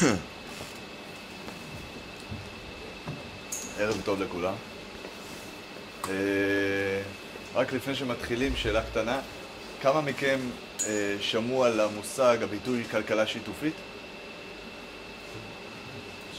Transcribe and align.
ערב 3.78 4.00
טוב 4.04 4.22
לכולם. 4.22 4.54
אה, 6.08 6.14
רק 7.54 7.72
לפני 7.72 7.94
שמתחילים, 7.94 8.56
שאלה 8.56 8.82
קטנה. 8.82 9.20
כמה 9.82 10.00
מכם 10.00 10.38
אה, 10.86 11.16
שמעו 11.20 11.64
על 11.64 11.80
המושג, 11.80 12.38
הביטוי 12.42 12.84
כלכלה 12.84 13.26
שיתופית? 13.26 13.74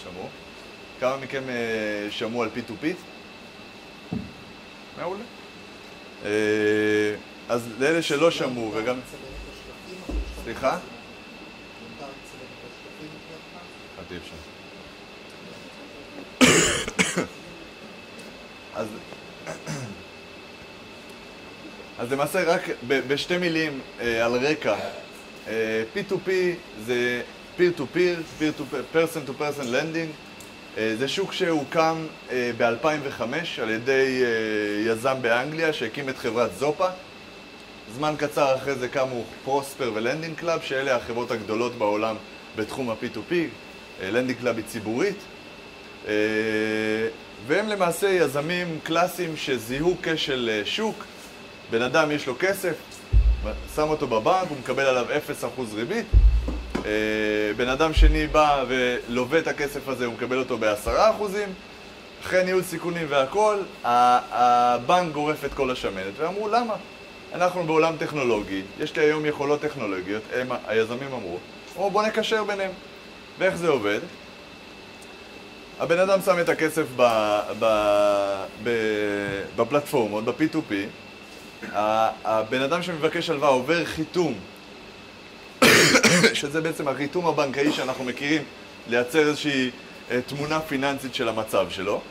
שמעו. 0.04 0.30
כמה 1.00 1.18
מכם 1.18 1.44
אה, 1.50 2.08
שמעו 2.12 2.44
על 2.44 2.50
P2P? 2.56 2.86
מעולה. 4.98 5.24
אז 7.50 7.68
לאלה 7.80 8.02
שלא 8.02 8.32
שמעו 8.32 8.72
וגם... 8.76 9.00
סליחה? 10.44 10.78
אפשר. 14.18 14.36
אז, 18.76 18.88
אז 22.00 22.12
למעשה 22.12 22.44
רק 22.44 22.62
בשתי 22.88 23.38
מילים 23.38 23.80
אה, 24.02 24.26
על 24.26 24.46
רקע, 24.46 24.76
אה, 25.48 25.84
P2P 25.96 26.30
זה 26.86 27.22
peer 27.58 27.80
to 27.80 27.84
peer, 27.96 28.18
peer 28.40 28.54
to 28.60 28.64
person 28.94 29.26
to 29.28 29.34
person 29.34 29.66
lending, 29.66 30.12
אה, 30.78 30.96
זה 30.98 31.08
שוק 31.08 31.34
שהוקם 31.34 31.96
אה, 32.32 32.52
ב-2005 32.58 33.22
על 33.62 33.70
ידי 33.70 34.24
אה, 34.24 34.92
יזם 34.92 35.16
באנגליה 35.22 35.74
שהקים 35.74 36.10
את 36.10 36.18
חברת 36.18 36.52
זופה. 36.58 36.88
זמן 37.96 38.14
קצר 38.18 38.56
אחרי 38.56 38.76
זה 38.76 38.88
קמו 38.88 39.24
Prosper 39.44 39.92
ו 39.96 40.01
Lending 40.01 40.36
Club, 40.36 40.62
שאלה 40.62 40.96
החברות 40.96 41.32
הגדולות 41.32 41.76
בעולם 41.76 42.16
בתחום 42.56 42.90
ה-P2P, 42.90 43.34
Lending 44.02 44.40
Club 44.40 44.58
היא 44.58 44.66
ציבורית. 44.66 45.18
אה, 46.08 46.14
והם 47.48 47.68
למעשה 47.68 48.10
יזמים 48.10 48.80
קלאסיים 48.84 49.38
שזיהו 49.38 49.96
כשל 50.04 50.50
אה, 50.52 50.62
שוק. 50.66 51.06
בן 51.72 51.82
אדם 51.82 52.12
יש 52.12 52.28
לו 52.28 52.36
כסף, 52.40 52.74
שם 53.76 53.90
אותו 53.90 54.08
בבנק, 54.08 54.50
הוא 54.50 54.58
מקבל 54.60 54.84
עליו 54.84 55.06
0% 55.42 55.44
ריבית. 55.76 56.06
אה, 56.86 56.92
בן 57.58 57.70
אדם 57.70 57.94
שני 57.94 58.28
בא 58.28 58.66
ולווה 58.68 59.40
את 59.40 59.48
הכסף 59.48 59.88
הזה, 59.88 60.06
הוא 60.06 60.14
מקבל 60.14 60.38
אותו 60.38 60.58
ב-10%. 60.58 60.90
אחרי 62.22 62.44
ניהול 62.44 62.64
סיכונים 62.64 63.06
והכול, 63.10 63.64
הבנק 63.84 65.14
גורף 65.14 65.46
את 65.46 65.54
כל 65.54 65.72
השמנת. 65.72 66.14
ואמרו, 66.18 66.48
למה? 66.48 66.74
אנחנו 67.34 67.64
בעולם 67.64 67.96
טכנולוגי, 68.00 68.62
יש 68.80 68.96
לי 68.98 69.04
היום 69.04 69.26
יכולות 69.26 69.62
טכנולוגיות, 69.62 70.24
הם, 70.34 70.48
היזמים 70.68 71.14
אמרו, 71.14 71.38
אמרו, 71.78 71.92
בוא 71.92 72.04
נקשר 72.04 72.44
ביניהם. 72.44 72.72
ואיך 73.40 73.56
זה 73.56 73.68
עובד? 73.68 74.00
הבן 75.80 76.00
אדם 76.00 76.20
שם 76.26 76.40
את 76.40 76.50
הכסף 76.50 76.86
ב, 76.96 77.02
ב, 77.60 77.66
ב, 78.64 78.70
בפלטפורמות, 79.56 80.24
ב-P2P, 80.26 80.74
הבן 82.26 82.62
אדם 82.62 82.84
שמבקש 82.84 83.30
הלוואה 83.30 83.50
עובר 83.50 83.86
חיתום, 83.86 84.34
שזה 86.34 86.62
בעצם 86.62 86.88
החיתום 86.88 87.28
הבנקאי 87.28 87.72
שאנחנו 87.72 88.04
מכירים, 88.04 88.42
לייצר 88.88 89.20
איזושהי 89.20 89.72
אה, 90.12 90.20
תמונה 90.22 90.60
פיננסית 90.60 91.16
של 91.16 91.30
המצב 91.30 91.68
שלו. 91.70 92.02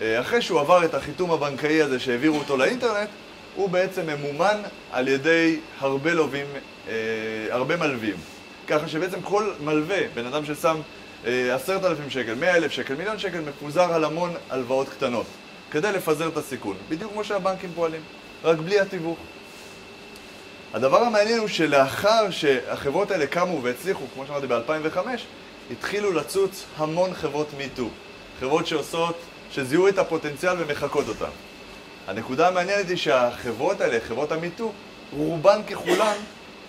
אה, 0.00 0.20
אחרי 0.20 0.42
שהוא 0.42 0.60
עבר 0.60 0.84
את 0.84 0.94
החיתום 0.94 1.30
הבנקאי 1.30 1.82
הזה 1.82 2.00
שהעבירו 2.00 2.38
אותו 2.38 2.56
לאינטרנט, 2.56 3.08
הוא 3.54 3.70
בעצם 3.70 4.06
ממומן 4.06 4.56
על 4.92 5.08
ידי 5.08 5.60
הרבה 5.80 6.14
לווים, 6.14 6.46
אה, 6.88 6.92
הרבה 7.50 7.76
מלווים. 7.76 8.16
ככה 8.68 8.88
שבעצם 8.88 9.22
כל 9.22 9.50
מלווה, 9.60 9.98
בן 10.14 10.26
אדם 10.26 10.44
ששם 10.44 10.76
אה, 11.26 11.54
עשרת 11.54 11.84
אלפים 11.84 12.10
שקל, 12.10 12.34
מאה 12.34 12.56
אלף 12.56 12.72
שקל, 12.72 12.94
מיליון 12.94 13.18
שקל, 13.18 13.40
מפוזר 13.40 13.92
על 13.94 14.04
המון 14.04 14.34
הלוואות 14.50 14.88
קטנות, 14.88 15.26
כדי 15.70 15.92
לפזר 15.92 16.28
את 16.28 16.36
הסיכון, 16.36 16.76
בדיוק 16.88 17.12
כמו 17.12 17.24
שהבנקים 17.24 17.70
פועלים, 17.74 18.00
רק 18.44 18.58
בלי 18.58 18.80
התיווך. 18.80 19.18
הדבר 20.74 20.98
המעניין 20.98 21.38
הוא 21.38 21.48
שלאחר 21.48 22.30
שהחברות 22.30 23.10
האלה 23.10 23.26
קמו 23.26 23.62
והצליחו, 23.62 24.04
כמו 24.14 24.26
שאמרתי 24.26 24.46
ב-2005, 24.46 24.98
התחילו 25.70 26.12
לצוץ 26.12 26.64
המון 26.76 27.14
חברות 27.14 27.48
מיטו. 27.58 27.88
חברות 28.40 28.66
שעושות, 28.66 29.18
שזיהו 29.50 29.88
את 29.88 29.98
הפוטנציאל 29.98 30.54
ומחקות 30.58 31.08
אותן. 31.08 31.30
הנקודה 32.06 32.48
המעניינת 32.48 32.88
היא 32.88 32.96
שהחברות 32.96 33.80
האלה, 33.80 33.98
חברות 34.08 34.32
המיטו, 34.32 34.72
רובן 35.12 35.60
ככולן 35.70 36.16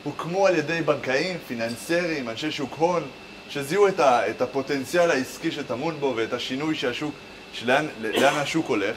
הוקמו 0.03 0.47
על 0.47 0.55
ידי 0.55 0.81
בנקאים, 0.81 1.37
פיננסרים, 1.47 2.29
אנשי 2.29 2.51
שוק 2.51 2.75
הון, 2.77 3.03
שזיהו 3.49 3.87
את, 3.87 3.99
ה, 3.99 4.29
את 4.29 4.41
הפוטנציאל 4.41 5.11
העסקי 5.11 5.51
שטמון 5.51 5.95
בו 5.99 6.13
ואת 6.15 6.33
השינוי 6.33 6.75
שהשוק, 6.75 7.13
שלאן, 7.53 7.87
לאן 8.01 8.35
השוק 8.35 8.67
הולך, 8.67 8.95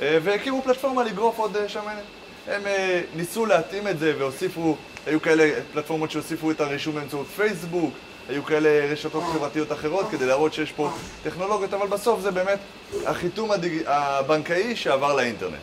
אה, 0.00 0.18
והקימו 0.22 0.62
פלטפורמה 0.62 1.04
לגרוף 1.04 1.38
עוד 1.38 1.56
אה, 1.56 1.68
שמנת. 1.68 2.02
הם 2.46 2.66
אה, 2.66 3.00
ניסו 3.16 3.46
להתאים 3.46 3.88
את 3.88 3.98
זה 3.98 4.14
והוסיפו, 4.18 4.76
היו 5.06 5.22
כאלה 5.22 5.50
פלטפורמות 5.72 6.10
שהוסיפו 6.10 6.50
את 6.50 6.60
הרישום 6.60 6.94
באמצעות 6.94 7.26
פייסבוק, 7.26 7.94
היו 8.28 8.44
כאלה 8.44 8.92
רשתות 8.92 9.22
חברתיות 9.32 9.72
אחרות 9.72 10.06
כדי 10.10 10.26
להראות 10.26 10.54
שיש 10.54 10.72
פה 10.72 10.90
טכנולוגיות, 11.22 11.74
אבל 11.74 11.86
בסוף 11.86 12.20
זה 12.20 12.30
באמת 12.30 12.58
החיתום 13.06 13.50
הדיג... 13.50 13.82
הבנקאי 13.86 14.76
שעבר 14.76 15.14
לאינטרנט. 15.14 15.54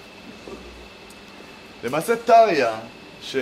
למעשה 1.84 2.16
טריה, 2.16 2.76
ש... 3.22 3.36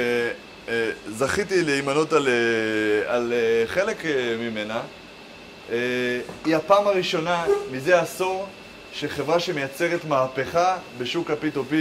אה, 0.68 0.92
זכיתי 1.08 1.64
להימנות 1.64 2.14
על, 2.14 2.28
אה, 2.28 3.16
על 3.16 3.34
אה, 3.34 3.68
חלק 3.68 4.04
ממנה. 4.40 4.82
היא 6.46 6.56
הפעם 6.56 6.88
הראשונה 6.88 7.46
מזה 7.72 8.02
עשור 8.02 8.48
שחברה 8.94 9.40
שמייצרת 9.40 10.06
מהפכה 10.06 10.78
בשוק 10.98 11.32
ה-P2P 11.32 11.74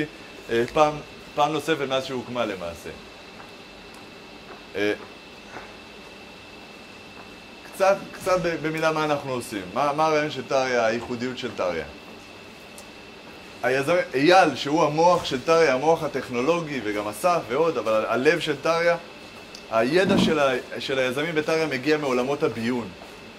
פעם, 0.72 0.94
פעם 1.34 1.52
נוספת 1.52 1.88
מאז 1.88 2.04
שהוקמה 2.04 2.44
למעשה. 2.46 2.90
קצת, 7.72 7.96
קצת 8.12 8.40
במילה 8.62 8.92
מה 8.92 9.04
אנחנו 9.04 9.32
עושים. 9.32 9.62
מה, 9.74 9.92
מה 9.92 10.06
הרעיון 10.06 10.30
של 10.30 10.42
טריה, 10.48 10.86
הייחודיות 10.86 11.38
של 11.38 11.50
טריה? 11.56 11.84
היזם, 13.62 13.94
אייל, 14.14 14.56
שהוא 14.56 14.84
המוח 14.84 15.24
של 15.24 15.40
טריה, 15.40 15.74
המוח 15.74 16.02
הטכנולוגי, 16.02 16.80
וגם 16.84 17.08
אסף 17.08 17.40
ועוד, 17.48 17.78
אבל 17.78 18.04
הלב 18.08 18.40
של 18.40 18.56
טריה, 18.62 18.96
הידע 19.70 20.18
של, 20.18 20.38
ה, 20.38 20.52
של 20.78 20.98
היזמים 20.98 21.34
בטריה 21.34 21.66
מגיע 21.66 21.96
מעולמות 21.96 22.42
הביון, 22.42 22.88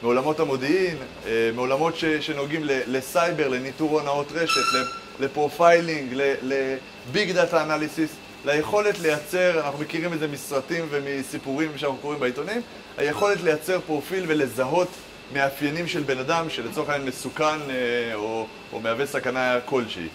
מעולמות 0.02 0.40
המודיעין, 0.40 0.98
אה, 1.28 1.50
מעולמות 1.56 1.96
ש, 1.96 2.06
שנוגעים 2.06 2.62
לסייבר, 2.64 3.48
לניטור 3.48 4.00
הונאות 4.00 4.32
רשת, 4.32 4.90
ל 5.20 5.29
profiling, 5.29 6.22
ל 6.42 6.64
big 6.64 7.32
data 7.32 7.64
analysis, 7.64 8.10
ליכולת 8.46 9.00
לייצר, 9.00 9.62
אנחנו 9.66 9.80
מכירים 9.80 10.14
את 10.14 10.20
זה 10.20 10.28
מסרטים 10.28 10.86
ומסיפורים 10.90 11.72
שאנחנו 11.78 11.98
קוראים 11.98 12.20
בעיתונים, 12.20 12.62
היכולת 12.98 13.42
לייצר 13.44 13.80
פרופיל 13.80 14.24
ולזהות 14.28 14.88
מאפיינים 15.34 15.88
של 15.88 16.04
בן 16.04 16.18
אדם 16.18 16.50
שלצורך 16.50 16.90
העניין 16.90 17.08
מסוכן 17.08 17.44
אה, 17.70 18.16
או, 18.16 18.48
או 18.74 18.80
מהווה 18.80 19.06
סכנה 19.06 19.60
כלשהי. 19.66 20.08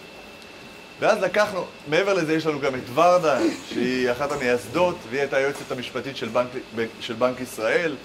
ואז 1.01 1.23
לקחנו, 1.23 1.65
מעבר 1.89 2.15
לזה 2.15 2.35
יש 2.35 2.47
לנו 2.47 2.61
גם 2.61 2.75
את 2.75 2.83
ורדה, 2.95 3.39
שהיא 3.69 4.11
אחת 4.11 4.33
המייסדות, 4.33 4.97
והיא 5.11 5.21
הייתה 5.21 5.37
היועצת 5.37 5.73
המשפטית 5.73 6.17
של 6.17 6.29
בנק, 6.29 6.49
של 7.01 7.15
בנק 7.15 7.41
ישראל. 7.41 7.97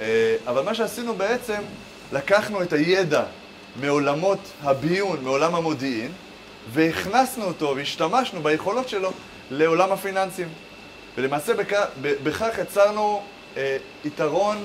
אה, 0.00 0.36
אבל 0.46 0.62
מה 0.62 0.74
שעשינו 0.74 1.14
בעצם, 1.14 1.62
לקחנו 2.12 2.62
את 2.62 2.72
הידע 2.72 3.22
מעולמות 3.80 4.38
הביון, 4.62 5.24
מעולם 5.24 5.54
המודיעין, 5.54 6.12
והכנסנו 6.72 7.44
אותו 7.44 7.74
והשתמשנו 7.76 8.42
ביכולות 8.42 8.88
שלו 8.88 9.12
לעולם 9.50 9.92
הפיננסים. 9.92 10.48
ולמעשה 11.16 11.54
בכך, 11.54 11.84
בכך 12.00 12.58
יצרנו 12.62 13.22
אה, 13.56 13.76
יתרון 14.04 14.64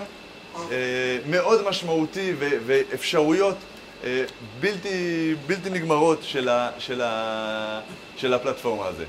מאוד 1.26 1.68
משמעותי 1.68 2.34
ואפשרויות 2.40 3.56
אה, 4.04 4.24
בלתי, 4.60 5.36
בלתי 5.48 5.70
נגמרות 5.70 6.20
של, 6.24 6.50
ה, 6.50 6.70
של, 6.80 7.02
ה, 7.02 7.80
של 8.18 8.34
הפלטפורמה 8.34 8.88
הזו. 8.88 9.04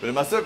ולמעשה 0.00 0.38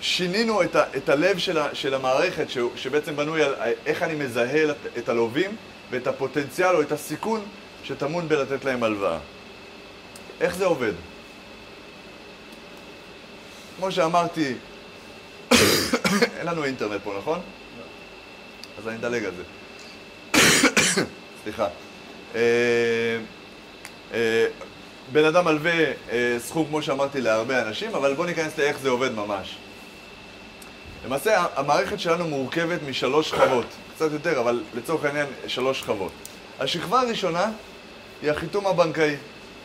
שינינו 0.00 0.62
את, 0.62 0.76
ה, 0.76 0.84
את 0.96 1.08
הלב 1.08 1.38
של, 1.38 1.58
ה, 1.58 1.74
של 1.74 1.94
המערכת 1.94 2.50
ש, 2.50 2.58
שבעצם 2.76 3.16
בנוי 3.16 3.42
על 3.42 3.54
איך 3.86 4.02
אני 4.02 4.14
מזהה 4.14 4.64
את 4.98 5.08
הלווים 5.08 5.56
ואת 5.90 6.06
הפוטנציאל 6.06 6.76
או 6.76 6.82
את 6.82 6.92
הסיכון 6.92 7.40
שטמון 7.84 8.28
בלתת 8.28 8.64
להם 8.64 8.82
הלוואה. 8.82 9.18
איך 10.40 10.56
זה 10.56 10.64
עובד? 10.64 10.92
כמו 13.76 13.92
שאמרתי, 13.92 14.54
אין 16.38 16.46
לנו 16.46 16.64
אינטרנט 16.64 17.00
פה, 17.04 17.14
נכון? 17.18 17.40
אז 18.78 18.88
אני 18.88 18.96
אדלג 18.96 19.24
על 19.24 19.32
זה. 19.36 19.42
סליחה. 21.42 21.68
אה, 22.34 22.40
אה, 24.14 24.46
בן 25.12 25.24
אדם 25.24 25.44
מלווה 25.44 25.84
אה, 26.10 26.36
סכום, 26.38 26.66
כמו 26.66 26.82
שאמרתי, 26.82 27.20
להרבה 27.20 27.62
אנשים, 27.62 27.94
אבל 27.94 28.14
בואו 28.14 28.26
ניכנס 28.26 28.58
לאיך 28.58 28.78
זה 28.78 28.88
עובד 28.88 29.12
ממש. 29.12 29.56
למעשה, 31.04 31.44
המערכת 31.54 32.00
שלנו 32.00 32.28
מורכבת 32.28 32.80
משלוש 32.88 33.28
שכבות, 33.28 33.66
קצת 33.94 34.12
יותר, 34.12 34.40
אבל 34.40 34.62
לצורך 34.74 35.04
העניין 35.04 35.26
שלוש 35.46 35.80
שכבות. 35.80 36.12
השכבה 36.60 37.00
הראשונה 37.00 37.50
היא 38.22 38.30
החיתום 38.30 38.66
הבנקאי. 38.66 39.16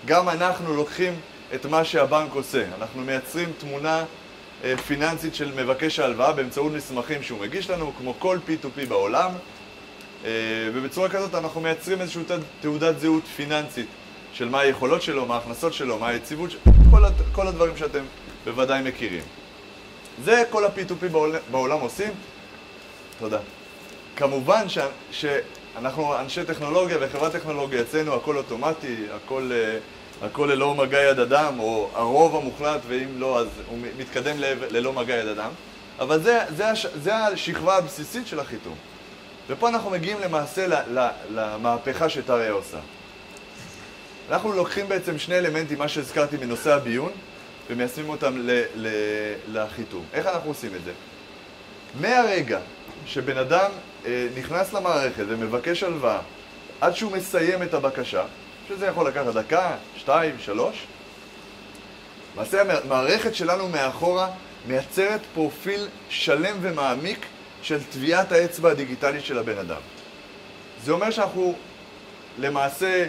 גם 0.06 0.30
אנחנו 0.30 0.76
לוקחים 0.76 1.20
את 1.56 1.66
מה 1.66 1.84
שהבנק 1.84 2.34
עושה. 2.34 2.64
אנחנו 2.78 3.02
מייצרים 3.02 3.52
תמונה 3.58 4.04
פיננסית 4.88 5.36
של 5.36 5.52
מבקש 5.64 6.00
ההלוואה 6.00 6.34
באמצעות 6.34 6.72
מסמכים 6.72 7.24
שהוא 7.24 7.40
מגיש 7.40 7.70
לנו, 7.70 7.94
כמו 7.98 8.14
כל 8.20 8.38
P2P 8.48 8.86
בעולם, 8.88 9.32
אה, 10.26 10.30
ובצורה 10.74 11.10
כזאת 11.10 11.36
אנחנו 11.36 11.62
מייצרים 11.62 12.02
איזושהי 12.02 12.24
תעודת 12.62 13.00
זהות 13.00 13.24
פיננסית 13.36 13.88
של 14.34 14.50
מה 14.50 14.60
היכולות 14.60 15.02
שלו, 15.02 15.26
מה 15.26 15.36
ההכנסות 15.36 15.74
שלו, 15.74 16.00
מה 16.00 16.08
היציבות 16.08 16.52
כל, 16.92 17.04
כל 17.32 17.48
הדברים 17.48 17.78
שאתם 17.78 18.04
בוודאי 18.46 18.82
מכירים. 18.82 19.24
זה 20.24 20.44
כל 20.50 20.66
ה-P2P 20.66 21.08
בעולם, 21.12 21.40
בעולם 21.52 21.80
עושים. 21.80 22.12
תודה. 23.20 23.40
כמובן 24.16 24.70
ש, 24.70 24.78
שאנחנו 25.12 26.20
אנשי 26.20 26.44
טכנולוגיה 26.44 26.98
וחברת 27.02 27.32
טכנולוגיה, 27.32 27.82
אצלנו 27.82 28.14
הכל 28.14 28.38
אוטומטי, 28.38 28.96
הכל, 29.16 29.50
אה, 29.54 29.78
הכל 30.24 30.50
ללא 30.52 30.76
מגע 30.76 31.02
יד 31.02 31.20
אדם, 31.20 31.60
או 31.60 31.90
הרוב 31.94 32.36
המוחלט, 32.36 32.82
ואם 32.88 33.08
לא, 33.20 33.40
אז 33.40 33.48
הוא 33.68 33.78
מתקדם 33.98 34.40
ל, 34.40 34.46
ללא 34.70 34.94
מגע 34.94 35.16
יד 35.16 35.28
אדם. 35.28 35.50
אבל 36.00 36.22
זה, 36.22 36.40
זה, 36.56 36.70
הש, 36.72 36.86
זה 36.86 37.16
השכבה 37.16 37.78
הבסיסית 37.78 38.28
של 38.28 38.40
החיתום. 38.40 38.76
ופה 39.50 39.70
אנחנו 39.70 39.90
מגיעים 39.90 40.18
למעשה 40.20 40.68
למהפכה 41.32 42.10
שטריה 42.10 42.52
עושה. 42.52 42.78
אנחנו 44.30 44.54
לוקחים 44.54 44.90
בעצם 44.90 45.20
שני 45.20 45.38
אלמנטים, 45.38 45.78
מה 45.80 45.88
שהזכרתי 45.88 46.38
מנושא 46.38 46.74
הביון, 46.74 47.12
ומיישמים 47.70 48.10
אותם 48.10 48.38
ל- 48.38 48.64
ל- 48.76 49.34
לחיתום. 49.48 50.06
איך 50.14 50.26
אנחנו 50.26 50.50
עושים 50.50 50.76
את 50.76 50.84
זה? 50.84 50.92
מהרגע 52.02 52.60
שבן 53.06 53.38
אדם 53.38 53.72
אה, 54.06 54.28
נכנס 54.38 54.74
למערכת 54.74 55.24
ומבקש 55.28 55.84
הלוואה 55.84 56.20
עד 56.82 56.96
שהוא 56.96 57.12
מסיים 57.12 57.64
את 57.64 57.74
הבקשה, 57.74 58.24
שזה 58.76 58.88
יכול 58.88 59.08
לקחת 59.08 59.34
דקה, 59.34 59.72
שתיים, 59.98 60.36
שלוש, 60.40 60.84
למעשה 62.36 62.62
המערכת 62.62 63.36
שלנו 63.36 63.70
מאחורה 63.70 64.28
מייצרת 64.68 65.20
פרופיל 65.34 65.88
שלם 66.10 66.58
ומעמיק 66.62 67.26
של 67.62 67.84
טביעת 67.84 68.32
האצבע 68.32 68.72
הדיגיטלית 68.72 69.26
של 69.26 69.38
הבן 69.38 69.58
אדם. 69.58 69.82
זה 70.84 70.92
אומר 70.92 71.12
שאנחנו 71.12 71.56
למעשה 72.40 73.08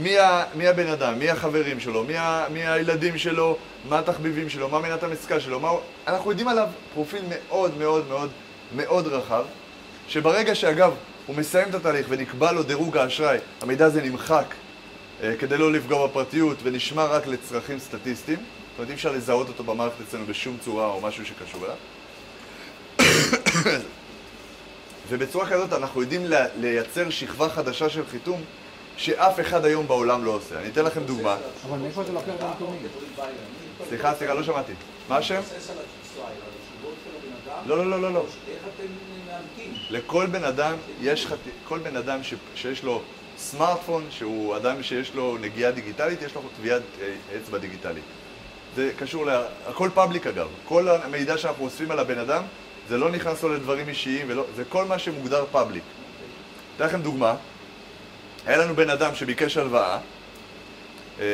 מי, 0.00 0.18
ה, 0.18 0.44
מי 0.54 0.66
הבן 0.66 0.86
אדם, 0.86 1.18
מי 1.18 1.30
החברים 1.30 1.80
שלו, 1.80 2.04
מי, 2.04 2.16
ה, 2.16 2.46
מי 2.52 2.66
הילדים 2.66 3.18
שלו, 3.18 3.56
מה 3.88 3.98
התחביבים 3.98 4.50
שלו, 4.50 4.68
מה 4.68 4.78
מנת 4.78 5.02
המסקה 5.02 5.40
שלו, 5.40 5.60
מה... 5.60 5.70
אנחנו 6.06 6.30
יודעים 6.30 6.48
עליו 6.48 6.68
פרופיל 6.94 7.22
מאוד 7.28 7.78
מאוד 7.78 8.08
מאוד 8.08 8.30
מאוד 8.76 9.06
רחב, 9.06 9.44
שברגע 10.08 10.54
שאגב 10.54 10.94
הוא 11.26 11.36
מסיים 11.36 11.68
את 11.68 11.74
התהליך 11.74 12.06
ונקבע 12.08 12.52
לו 12.52 12.62
דירוג 12.62 12.96
האשראי, 12.96 13.38
המידע 13.62 13.86
הזה 13.86 14.02
נמחק 14.02 14.44
כדי 15.38 15.58
לא 15.58 15.72
לפגוע 15.72 16.06
בפרטיות 16.06 16.56
ונשמע 16.62 17.04
רק 17.04 17.26
לצרכים 17.26 17.78
סטטיסטיים, 17.78 18.38
זאת 18.38 18.78
אומרת 18.78 18.90
אי 18.90 18.94
אפשר 18.94 19.12
לזהות 19.12 19.48
אותו 19.48 19.64
במערכת 19.64 20.00
אצלנו 20.08 20.26
בשום 20.26 20.56
צורה 20.60 20.86
או 20.86 21.00
משהו 21.00 21.26
שקשור 21.26 21.64
אליו. 21.64 21.76
ובצורה 25.08 25.50
כזאת 25.50 25.72
אנחנו 25.72 26.02
יודעים 26.02 26.26
לייצר 26.56 27.10
שכבה 27.10 27.48
חדשה 27.48 27.88
של 27.88 28.06
חיתום 28.06 28.42
שאף 28.96 29.40
אחד 29.40 29.64
היום 29.64 29.86
בעולם 29.86 30.24
לא 30.24 30.30
עושה. 30.30 30.60
אני 30.60 30.68
אתן 30.68 30.84
לכם 30.84 31.04
דוגמה. 31.04 31.36
אבל 31.68 31.78
מאיפה 31.78 32.02
אתה 32.02 32.12
לוקח 32.12 32.28
את 32.38 32.42
הנתונים? 32.42 32.82
סליחה, 33.88 34.14
סליחה, 34.14 34.34
לא 34.34 34.42
שמעתי. 34.42 34.72
מה 35.08 35.16
השם? 35.16 35.40
לא, 37.66 37.78
לא, 37.78 37.90
לא, 37.90 38.00
לא, 38.02 38.12
לא. 38.12 38.26
לכל 39.90 40.26
בן 40.26 40.44
אדם, 40.44 40.74
יש 41.00 41.26
כל 41.64 41.78
בן 41.78 41.96
אדם 41.96 42.20
שיש 42.54 42.82
לו 42.82 43.02
סמארטפון, 43.38 44.06
שהוא 44.10 44.56
אדם 44.56 44.82
שיש 44.82 45.14
לו 45.14 45.38
נגיעה 45.40 45.70
דיגיטלית, 45.72 46.22
יש 46.22 46.34
לו 46.34 46.42
טביעת 46.56 46.82
אה, 47.00 47.14
אצבע 47.36 47.58
דיגיטלית. 47.58 48.04
זה 48.76 48.90
קשור 48.98 49.26
ל... 49.26 49.30
הכל 49.66 49.90
פאבליק 49.94 50.26
אגב. 50.26 50.48
כל 50.64 50.88
המידע 50.88 51.38
שאנחנו 51.38 51.64
אוספים 51.64 51.90
על 51.90 51.98
הבן 51.98 52.18
אדם, 52.18 52.42
זה 52.88 52.98
לא 52.98 53.10
נכנס 53.10 53.42
לו 53.42 53.48
לדברים 53.48 53.88
אישיים, 53.88 54.26
ולא, 54.30 54.44
זה 54.56 54.64
כל 54.64 54.84
מה 54.84 54.98
שמוגדר 54.98 55.44
פאבליק. 55.52 55.82
אתן 56.76 56.86
לכם 56.86 57.02
דוגמה. 57.02 57.34
היה 58.46 58.56
לנו 58.56 58.76
בן 58.76 58.90
אדם 58.90 59.14
שביקש 59.14 59.56
הלוואה, 59.56 59.98
אה, 61.20 61.24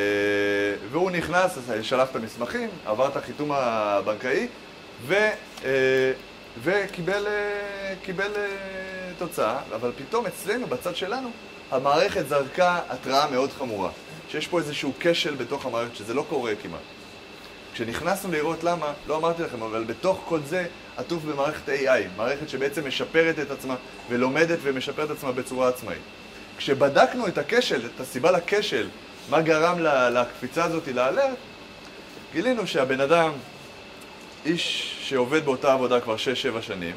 והוא 0.91 1.11
נכנס, 1.11 1.59
שלח 1.83 2.11
את 2.11 2.17
המסמכים, 2.17 2.69
עבר 2.87 3.09
את 3.09 3.17
החיתום 3.17 3.53
הבנקאי, 3.53 4.49
ו, 5.07 5.15
אה, 5.65 6.13
וקיבל 6.63 7.27
קיבל 8.03 8.33
תוצאה, 9.19 9.59
אבל 9.75 9.93
פתאום 9.97 10.27
אצלנו, 10.27 10.67
בצד 10.67 10.97
שלנו, 10.97 11.31
המערכת 11.71 12.29
זרקה 12.29 12.81
התראה 12.89 13.31
מאוד 13.31 13.51
חמורה, 13.53 13.91
שיש 14.29 14.47
פה 14.47 14.59
איזשהו 14.59 14.93
כשל 15.01 15.35
בתוך 15.35 15.67
המערכת, 15.67 15.97
שזה 15.97 16.15
לא 16.15 16.25
קורה 16.29 16.53
כמעט. 16.63 16.81
כשנכנסנו 17.75 18.33
לראות 18.33 18.65
למה, 18.65 18.93
לא 19.07 19.17
אמרתי 19.17 19.43
לכם, 19.43 19.63
אבל 19.63 19.85
בתוך 19.85 20.23
כל 20.25 20.41
זה 20.47 20.67
עטוף 20.97 21.23
במערכת 21.23 21.69
AI, 21.69 22.17
מערכת 22.17 22.49
שבעצם 22.49 22.89
משפרת 22.89 23.39
את 23.39 23.51
עצמה 23.51 23.77
ולומדת 24.09 24.59
ומשפרת 24.63 25.11
את 25.11 25.17
עצמה 25.17 25.33
בצורה 25.33 25.69
עצמאית. 25.69 26.03
כשבדקנו 26.57 27.29
את 27.29 27.39
הכשל, 27.39 27.87
את 27.95 28.01
הסיבה 28.01 28.31
לכשל, 28.31 28.89
מה 29.31 29.41
גרם 29.41 29.79
לקפיצה 30.13 30.65
הזאת 30.65 30.89
לאלרט, 30.89 31.37
גילינו 32.33 32.67
שהבן 32.67 33.01
אדם, 33.01 33.33
איש 34.47 34.97
שעובד 35.01 35.45
באותה 35.45 35.73
עבודה 35.73 36.01
כבר 36.01 36.17
6-7 36.59 36.63
שנים, 36.63 36.95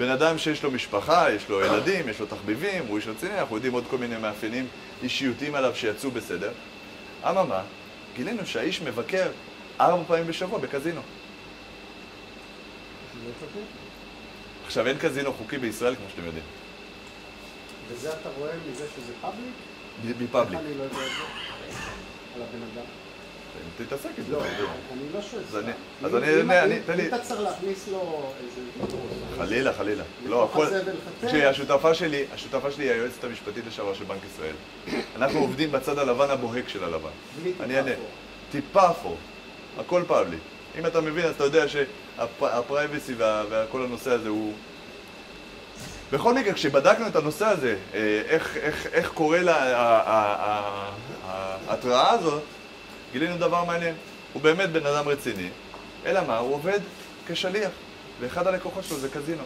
בן 0.00 0.08
אדם 0.08 0.38
שיש 0.38 0.62
לו 0.62 0.70
משפחה, 0.70 1.32
יש 1.32 1.48
לו 1.48 1.60
ילדים, 1.60 2.08
יש 2.08 2.20
לו 2.20 2.26
תחביבים, 2.26 2.86
הוא 2.86 2.96
איש 2.96 3.06
רציני, 3.06 3.40
אנחנו 3.40 3.56
יודעים 3.56 3.72
עוד 3.72 3.84
כל 3.90 3.98
מיני 3.98 4.16
מאפיינים 4.16 4.66
אישיותיים 5.02 5.54
עליו 5.54 5.74
שיצאו 5.74 6.10
בסדר. 6.10 6.52
אממה, 7.24 7.62
גילינו 8.16 8.46
שהאיש 8.46 8.82
מבקר 8.82 9.30
ארבע 9.80 10.04
פעמים 10.06 10.26
בשבוע 10.26 10.58
בקזינו. 10.58 11.00
עכשיו, 14.66 14.86
אין 14.86 14.98
קזינו 14.98 15.32
חוקי 15.32 15.58
בישראל, 15.58 15.94
כמו 15.94 16.04
שאתם 16.10 16.26
יודעים. 16.26 16.44
וזה 17.88 18.12
אתה 18.12 18.28
רואה 18.38 18.52
מזה 18.70 18.84
שזה 18.96 19.12
פאבליק? 19.20 20.20
מפאבליק. 20.22 20.60
לא. 20.78 20.84
על 22.34 22.42
הבן 22.42 22.62
אדם. 22.74 22.84
תתעסק 23.78 24.10
עם 24.18 24.24
זה. 24.28 24.32
לא, 24.32 24.42
אני 24.92 25.02
לא 25.14 25.20
שואל. 25.22 25.42
אז 26.04 26.16
אני, 26.16 26.80
תן 26.86 26.96
לי... 26.96 27.02
אם 27.02 27.14
אתה 27.14 27.18
צריך 27.18 27.40
להכניס 27.40 27.88
לו 27.88 28.32
איזה... 28.40 28.96
חלילה, 29.38 29.72
חלילה. 29.72 30.04
לא, 30.26 30.44
הכל... 30.44 30.66
תקשיבי, 31.20 31.44
השותפה 31.44 31.94
שלי, 31.94 32.24
השותפה 32.34 32.70
שלי 32.70 32.84
היא 32.84 32.92
היועצת 32.92 33.24
המשפטית 33.24 33.64
לשעבר 33.66 33.94
של 33.94 34.04
בנק 34.04 34.20
ישראל. 34.34 34.54
אנחנו 35.16 35.40
עובדים 35.40 35.72
בצד 35.72 35.98
הלבן 35.98 36.30
הבוהק 36.30 36.68
של 36.68 36.84
הלבן. 36.84 37.10
אני 37.60 37.76
אענה. 37.76 37.90
טיפה 38.50 38.90
אפור. 38.90 39.16
הכל 39.78 40.02
public. 40.06 40.40
אם 40.78 40.86
אתה 40.86 41.00
מבין, 41.00 41.24
אז 41.24 41.34
אתה 41.34 41.44
יודע 41.44 41.64
שה 41.68 42.12
privacy 42.12 43.14
וכל 43.18 43.84
הנושא 43.84 44.10
הזה 44.10 44.28
הוא... 44.28 44.52
בכל 46.12 46.34
מקרה, 46.34 46.52
כשבדקנו 46.52 47.06
את 47.06 47.16
הנושא 47.16 47.46
הזה, 47.46 47.76
אה, 47.94 48.22
איך 48.92 49.10
קורה 49.14 49.40
לה 49.42 49.56
ההתראה 51.68 52.10
הזאת, 52.10 52.42
גילינו 53.12 53.38
דבר 53.38 53.64
מעניין. 53.64 53.94
הוא 54.32 54.42
באמת 54.42 54.70
בן 54.70 54.86
אדם 54.86 55.08
רציני, 55.08 55.48
אלא 56.06 56.20
מה? 56.26 56.38
הוא 56.38 56.54
עובד 56.54 56.80
כשליח, 57.26 57.70
ואחד 58.20 58.46
הלקוחות 58.46 58.84
שלו 58.84 58.96
זה 58.96 59.08
קזינו. 59.08 59.42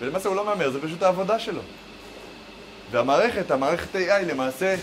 ולמעשה 0.00 0.28
הוא 0.28 0.36
לא 0.36 0.44
מהמר, 0.44 0.70
זה 0.70 0.80
פשוט 0.82 1.02
העבודה 1.02 1.38
שלו. 1.38 1.60
והמערכת, 2.90 3.50
המערכת 3.50 3.94
AI 3.94 4.24
למעשה 4.26 4.76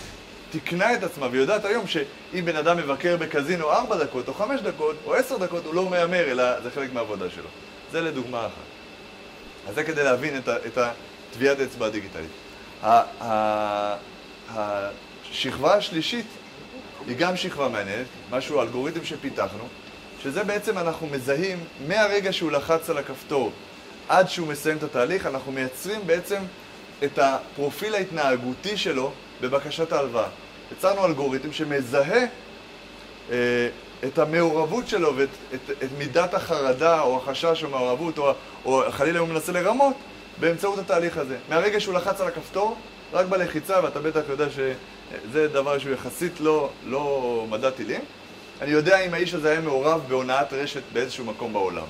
תיקנה 0.50 0.94
את 0.94 1.02
עצמה 1.02 1.26
ויודעת 1.30 1.64
היום 1.64 1.86
שאם 1.86 2.44
בן 2.44 2.56
אדם 2.56 2.76
מבקר 2.76 3.16
בקזינו 3.16 3.70
ארבע 3.70 3.96
דקות 3.96 4.28
או 4.28 4.34
חמש 4.34 4.60
דקות 4.60 4.96
או 5.04 5.14
עשר 5.14 5.36
דקות 5.36 5.64
הוא 5.64 5.74
לא 5.74 5.90
מהמר, 5.90 6.30
אלא 6.30 6.60
זה 6.60 6.70
חלק 6.70 6.92
מהעבודה 6.92 7.30
שלו. 7.30 7.48
זה 7.92 8.00
לדוגמה 8.00 8.46
אחת. 8.46 8.52
אז 9.68 9.74
זה 9.74 9.84
כדי 9.84 10.04
להבין 10.04 10.42
את 10.66 10.78
הטביעת 10.78 11.60
אצבע 11.60 11.86
הדיגיטלית. 11.86 12.30
השכבה 15.30 15.74
השלישית 15.74 16.26
היא 17.06 17.16
גם 17.16 17.36
שכבה 17.36 17.68
מעניינת, 17.68 18.06
משהו, 18.30 18.62
אלגוריתם 18.62 19.04
שפיתחנו, 19.04 19.64
שזה 20.22 20.44
בעצם 20.44 20.78
אנחנו 20.78 21.06
מזהים 21.06 21.58
מהרגע 21.86 22.32
שהוא 22.32 22.50
לחץ 22.50 22.90
על 22.90 22.98
הכפתור 22.98 23.52
עד 24.08 24.28
שהוא 24.28 24.48
מסיים 24.48 24.76
את 24.76 24.82
התהליך, 24.82 25.26
אנחנו 25.26 25.52
מייצרים 25.52 26.00
בעצם 26.06 26.42
את 27.04 27.18
הפרופיל 27.18 27.94
ההתנהגותי 27.94 28.76
שלו 28.76 29.12
בבקשת 29.40 29.92
ההלוואה. 29.92 30.28
יצרנו 30.72 31.06
אלגוריתם 31.06 31.52
שמזהה 31.52 32.26
אה, 33.30 33.68
את 34.04 34.18
המעורבות 34.18 34.88
שלו 34.88 35.16
ואת 35.16 35.28
את, 35.54 35.70
את 35.70 35.88
מידת 35.98 36.34
החרדה 36.34 37.00
או 37.00 37.16
החשש 37.16 37.64
או 37.64 37.70
מעורבות 37.70 38.18
או, 38.18 38.32
או 38.64 38.82
חלילה 38.90 39.18
הוא 39.18 39.28
מנסה 39.28 39.52
לרמות 39.52 39.94
באמצעות 40.40 40.78
התהליך 40.78 41.16
הזה. 41.16 41.36
מהרגע 41.48 41.80
שהוא 41.80 41.94
לחץ 41.94 42.20
על 42.20 42.28
הכפתור, 42.28 42.76
רק 43.12 43.26
בלחיצה, 43.26 43.80
ואתה 43.82 44.00
בטח 44.00 44.20
יודע 44.28 44.50
שזה 45.10 45.48
דבר 45.48 45.78
שהוא 45.78 45.92
יחסית 45.92 46.40
לא, 46.40 46.70
לא 46.86 47.46
מדע 47.50 47.70
טילים, 47.70 48.00
אני 48.60 48.70
יודע 48.70 49.00
אם 49.00 49.14
האיש 49.14 49.34
הזה 49.34 49.50
היה 49.50 49.60
מעורב 49.60 50.00
בהונאת 50.08 50.52
רשת 50.52 50.82
באיזשהו 50.92 51.24
מקום 51.24 51.52
בעולם. 51.52 51.86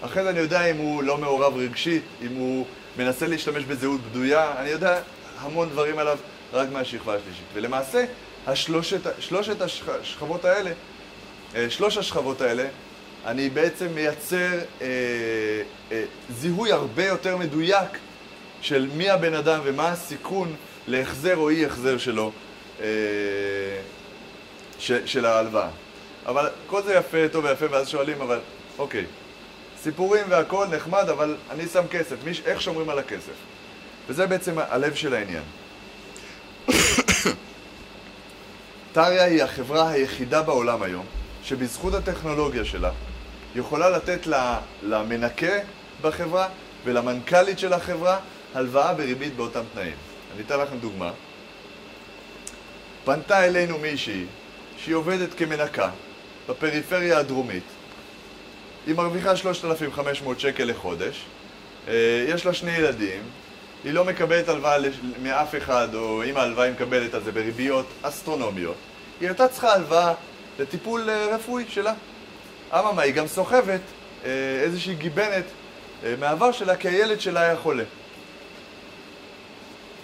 אחרי 0.00 0.22
זה 0.22 0.30
אני 0.30 0.38
יודע 0.38 0.70
אם 0.70 0.76
הוא 0.76 1.02
לא 1.02 1.18
מעורב 1.18 1.56
רגשית, 1.56 2.02
אם 2.22 2.34
הוא 2.34 2.66
מנסה 2.98 3.26
להשתמש 3.26 3.64
בזהות 3.64 4.00
בדויה, 4.00 4.52
אני 4.58 4.68
יודע 4.68 5.00
המון 5.38 5.68
דברים 5.68 5.98
עליו 5.98 6.18
רק 6.52 6.68
מהשכבה 6.72 7.14
השלישית. 7.14 7.44
ולמעשה, 7.54 8.04
השלושת, 8.46 9.00
שלושת 9.20 9.56
השכבות 9.60 10.44
האלה, 10.44 10.70
אה, 11.54 11.70
שלוש 11.70 11.96
השכבות 11.96 12.40
האלה, 12.40 12.66
אני 13.26 13.50
בעצם 13.50 13.86
מייצר 13.94 14.58
אה, 14.82 14.86
אה, 15.92 16.04
זיהוי 16.30 16.72
הרבה 16.72 17.06
יותר 17.06 17.36
מדויק 17.36 17.98
של 18.60 18.88
מי 18.96 19.10
הבן 19.10 19.34
אדם 19.34 19.60
ומה 19.64 19.88
הסיכון 19.88 20.56
להחזר 20.86 21.36
או 21.36 21.48
אי 21.48 21.66
החזר 21.66 21.98
שלו, 21.98 22.32
אה, 22.80 22.86
ש, 24.78 24.92
של 25.04 25.26
ההלוואה. 25.26 25.68
אבל 26.26 26.48
כל 26.66 26.82
זה 26.82 26.94
יפה, 26.94 27.28
טוב 27.32 27.44
ויפה, 27.44 27.66
ואז 27.70 27.88
שואלים, 27.88 28.20
אבל 28.20 28.40
אוקיי, 28.78 29.04
סיפורים 29.82 30.24
והכל 30.28 30.66
נחמד, 30.66 31.08
אבל 31.08 31.36
אני 31.50 31.66
שם 31.66 31.86
כסף, 31.90 32.16
מי, 32.24 32.32
איך 32.44 32.62
שומרים 32.62 32.90
על 32.90 32.98
הכסף? 32.98 33.32
וזה 34.08 34.26
בעצם 34.26 34.58
הלב 34.58 34.94
של 34.94 35.14
העניין. 35.14 35.42
טריה 38.92 39.24
היא 39.24 39.42
החברה 39.42 39.90
היחידה 39.90 40.42
בעולם 40.42 40.82
היום, 40.82 41.06
שבזכות 41.44 41.94
הטכנולוגיה 41.94 42.64
שלה, 42.64 42.90
יכולה 43.54 43.90
לתת 43.90 44.26
למנקה 44.82 45.58
בחברה 46.00 46.48
ולמנכ"לית 46.84 47.58
של 47.58 47.72
החברה 47.72 48.18
הלוואה 48.54 48.94
בריבית 48.94 49.36
באותם 49.36 49.62
תנאים. 49.74 50.11
אני 50.34 50.42
אתן 50.42 50.60
לכם 50.60 50.78
דוגמה. 50.78 51.10
פנתה 53.04 53.44
אלינו 53.44 53.78
מישהי 53.78 54.24
שהיא 54.76 54.94
עובדת 54.94 55.34
כמנקה 55.34 55.90
בפריפריה 56.48 57.18
הדרומית. 57.18 57.62
היא 58.86 58.94
מרוויחה 58.94 59.36
3,500 59.36 60.40
שקל 60.40 60.64
לחודש, 60.64 61.24
אה, 61.88 62.24
יש 62.28 62.46
לה 62.46 62.52
שני 62.52 62.70
ילדים, 62.70 63.22
היא 63.84 63.92
לא 63.92 64.04
מקבלת 64.04 64.48
הלוואה 64.48 64.76
מאף 65.22 65.54
אחד, 65.56 65.94
או 65.94 66.24
אם 66.24 66.36
ההלוואה 66.36 66.64
היא 66.64 66.72
מקבלת 66.72 67.14
אז 67.14 67.24
זה 67.24 67.32
בריביות 67.32 67.86
אסטרונומיות. 68.02 68.76
היא 69.20 69.28
הייתה 69.28 69.48
צריכה 69.48 69.74
הלוואה 69.74 70.14
לטיפול 70.58 71.10
אה, 71.10 71.26
רפואי 71.34 71.64
שלה. 71.68 71.94
אממה, 72.72 73.02
היא 73.02 73.14
גם 73.14 73.26
סוחבת 73.26 73.80
אה, 74.24 74.30
איזושהי 74.62 74.94
גיבנת 74.94 75.44
מהעבר 76.18 76.52
שלה, 76.52 76.76
כי 76.76 76.88
הילד 76.88 77.20
שלה 77.20 77.40
היה 77.40 77.56
חולה. 77.56 77.84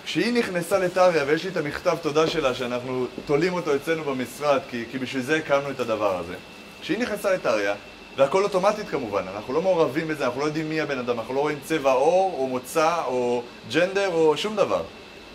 כשהיא 0.08 0.32
נכנסה 0.32 0.78
לטריה, 0.78 1.24
ויש 1.26 1.44
לי 1.44 1.50
את 1.50 1.56
המכתב 1.56 1.96
תודה 2.02 2.26
שלה, 2.26 2.54
שאנחנו 2.54 3.06
תולים 3.26 3.54
אותו 3.54 3.76
אצלנו 3.76 4.04
במשרד, 4.04 4.60
כי, 4.70 4.84
כי 4.90 4.98
בשביל 4.98 5.22
זה 5.22 5.36
הקמנו 5.36 5.70
את 5.70 5.80
הדבר 5.80 6.16
הזה. 6.18 6.34
כשהיא 6.80 6.98
נכנסה 6.98 7.32
לטריה, 7.32 7.74
והכל 8.16 8.44
אוטומטית 8.44 8.88
כמובן, 8.88 9.24
אנחנו 9.36 9.52
לא 9.52 9.62
מעורבים 9.62 10.08
בזה, 10.08 10.24
אנחנו 10.24 10.40
לא 10.40 10.46
יודעים 10.46 10.68
מי 10.68 10.80
הבן 10.80 10.98
אדם, 10.98 11.18
אנחנו 11.18 11.34
לא 11.34 11.40
רואים 11.40 11.58
צבע 11.64 11.92
עור, 11.92 12.34
או 12.38 12.46
מוצא, 12.46 13.02
או 13.06 13.42
ג'נדר, 13.72 14.08
או 14.08 14.36
שום 14.36 14.56
דבר. 14.56 14.82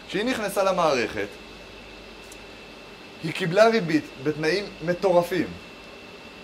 כשהיא 0.08 0.25
נכנסה 0.25 0.63
למערכת, 0.63 1.27
היא 3.24 3.34
קיבלה 3.34 3.68
ריבית 3.68 4.06
בתנאים 4.24 4.65
מטורפים. 4.86 5.48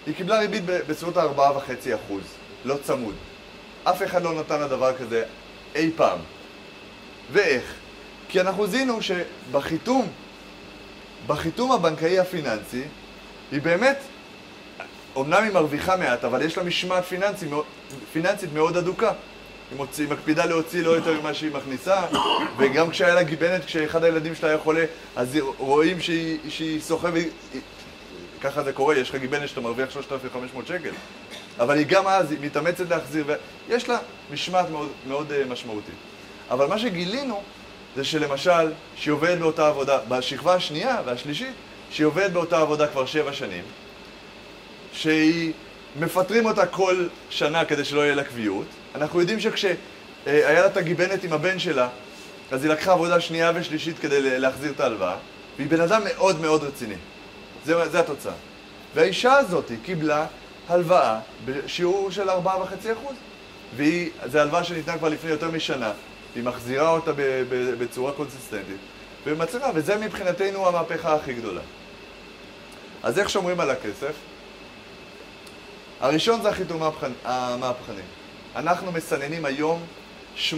היא 0.05 0.15
קיבלה 0.15 0.39
ריבית 0.39 0.63
בסביבות 0.65 1.17
ה-4.5%, 1.17 2.13
לא 2.65 2.75
צמוד. 2.83 3.15
אף 3.83 4.03
אחד 4.03 4.23
לא 4.23 4.33
נתן 4.33 4.61
לדבר 4.61 4.97
כזה 4.97 5.23
אי 5.75 5.91
פעם. 5.95 6.19
ואיך? 7.31 7.78
כי 8.29 8.41
אנחנו 8.41 8.67
זיהינו 8.67 8.99
שבחיתום, 9.01 10.07
בחיתום 11.27 11.71
הבנקאי 11.71 12.19
הפיננסי, 12.19 12.83
היא 13.51 13.61
באמת, 13.61 13.97
אומנם 15.15 15.43
היא 15.43 15.51
מרוויחה 15.51 15.95
מעט, 15.95 16.23
אבל 16.23 16.41
יש 16.41 16.57
לה 16.57 16.63
משמעת 16.63 17.05
פיננסית, 17.05 17.49
פיננסית 18.13 18.53
מאוד 18.53 18.77
אדוקה. 18.77 19.11
היא, 19.71 19.77
מוציא, 19.77 20.03
היא 20.03 20.13
מקפידה 20.13 20.45
להוציא 20.45 20.83
לא 20.83 20.89
יותר 20.89 21.21
ממה 21.21 21.33
שהיא 21.33 21.51
מכניסה, 21.51 22.01
וגם 22.57 22.89
כשהיה 22.89 23.15
לה 23.15 23.23
גיבנת, 23.23 23.65
כשאחד 23.65 24.03
הילדים 24.03 24.35
שלה 24.35 24.49
היה 24.49 24.57
חולה, 24.57 24.85
אז 25.15 25.37
רואים 25.57 26.01
שהיא, 26.01 26.37
שהיא 26.49 26.81
סוחבת, 26.81 27.25
ככה 28.41 28.63
זה 28.63 28.73
קורה, 28.73 28.97
יש 28.97 29.09
לך 29.09 29.15
גיבנת 29.15 29.49
שאתה 29.49 29.61
מרוויח 29.61 29.89
3,500 29.89 30.67
שקל. 30.67 30.91
אבל 31.59 31.77
היא 31.77 31.85
גם 31.85 32.07
אז, 32.07 32.31
היא 32.31 32.39
מתאמצת 32.41 32.89
להחזיר, 32.89 33.25
ויש 33.67 33.89
לה 33.89 33.97
משמעת 34.33 34.69
מאוד, 34.69 34.89
מאוד 35.07 35.31
אה, 35.31 35.45
משמעותית. 35.45 35.95
אבל 36.51 36.65
מה 36.65 36.79
שגילינו 36.79 37.43
זה 37.99 38.05
שלמשל, 38.05 38.71
שהיא 38.95 39.11
עובדת 39.11 39.37
באותה 39.37 39.67
עבודה, 39.67 39.97
בשכבה 40.07 40.53
השנייה 40.53 40.97
והשלישית, 41.05 41.53
שהיא 41.91 42.05
עובדת 42.05 42.31
באותה 42.31 42.57
עבודה 42.57 42.87
כבר 42.87 43.05
שבע 43.05 43.33
שנים, 43.33 43.63
שהיא, 44.93 45.53
מפטרים 45.99 46.45
אותה 46.45 46.65
כל 46.65 47.07
שנה 47.29 47.65
כדי 47.65 47.85
שלא 47.85 48.01
יהיה 48.01 48.15
לה 48.15 48.23
קביעות. 48.23 48.65
אנחנו 48.95 49.19
יודעים 49.19 49.39
שכשהיה 49.39 49.75
לה 50.25 50.65
את 50.65 50.77
הגיבנת 50.77 51.23
עם 51.23 51.33
הבן 51.33 51.59
שלה, 51.59 51.87
אז 52.51 52.63
היא 52.63 52.71
לקחה 52.71 52.91
עבודה 52.91 53.19
שנייה 53.19 53.51
ושלישית 53.55 53.99
כדי 53.99 54.39
להחזיר 54.39 54.71
את 54.71 54.79
ההלוואה, 54.79 55.15
והיא 55.57 55.69
בן 55.69 55.81
אדם 55.81 56.01
מאוד 56.03 56.41
מאוד 56.41 56.63
רציני. 56.63 56.95
זה, 57.65 57.89
זה 57.89 57.99
התוצאה. 57.99 58.33
והאישה 58.95 59.33
הזאת 59.33 59.71
קיבלה 59.83 60.25
הלוואה 60.69 61.19
בשיעור 61.45 62.11
של 62.11 62.29
4.5%. 62.29 62.35
וזו 63.75 64.39
הלוואה 64.39 64.63
שניתנה 64.63 64.97
כבר 64.97 65.09
לפני 65.09 65.29
יותר 65.29 65.51
משנה. 65.51 65.91
היא 66.35 66.43
מחזירה 66.43 66.89
אותה 66.89 67.11
בצורה 67.79 68.11
קונסיסטנטית 68.11 68.77
ומצליחה, 69.25 69.71
וזה 69.75 69.97
מבחינתנו 69.97 70.67
המהפכה 70.67 71.15
הכי 71.15 71.33
גדולה. 71.33 71.61
אז 73.03 73.19
איך 73.19 73.29
שומרים 73.29 73.59
על 73.59 73.69
הכסף? 73.69 74.13
הראשון 75.99 76.41
זה 76.41 76.49
החיתום 76.49 76.81
המהפכני. 77.23 78.01
אנחנו 78.55 78.91
מסננים 78.91 79.45
היום 79.45 79.85
80% 80.37 80.51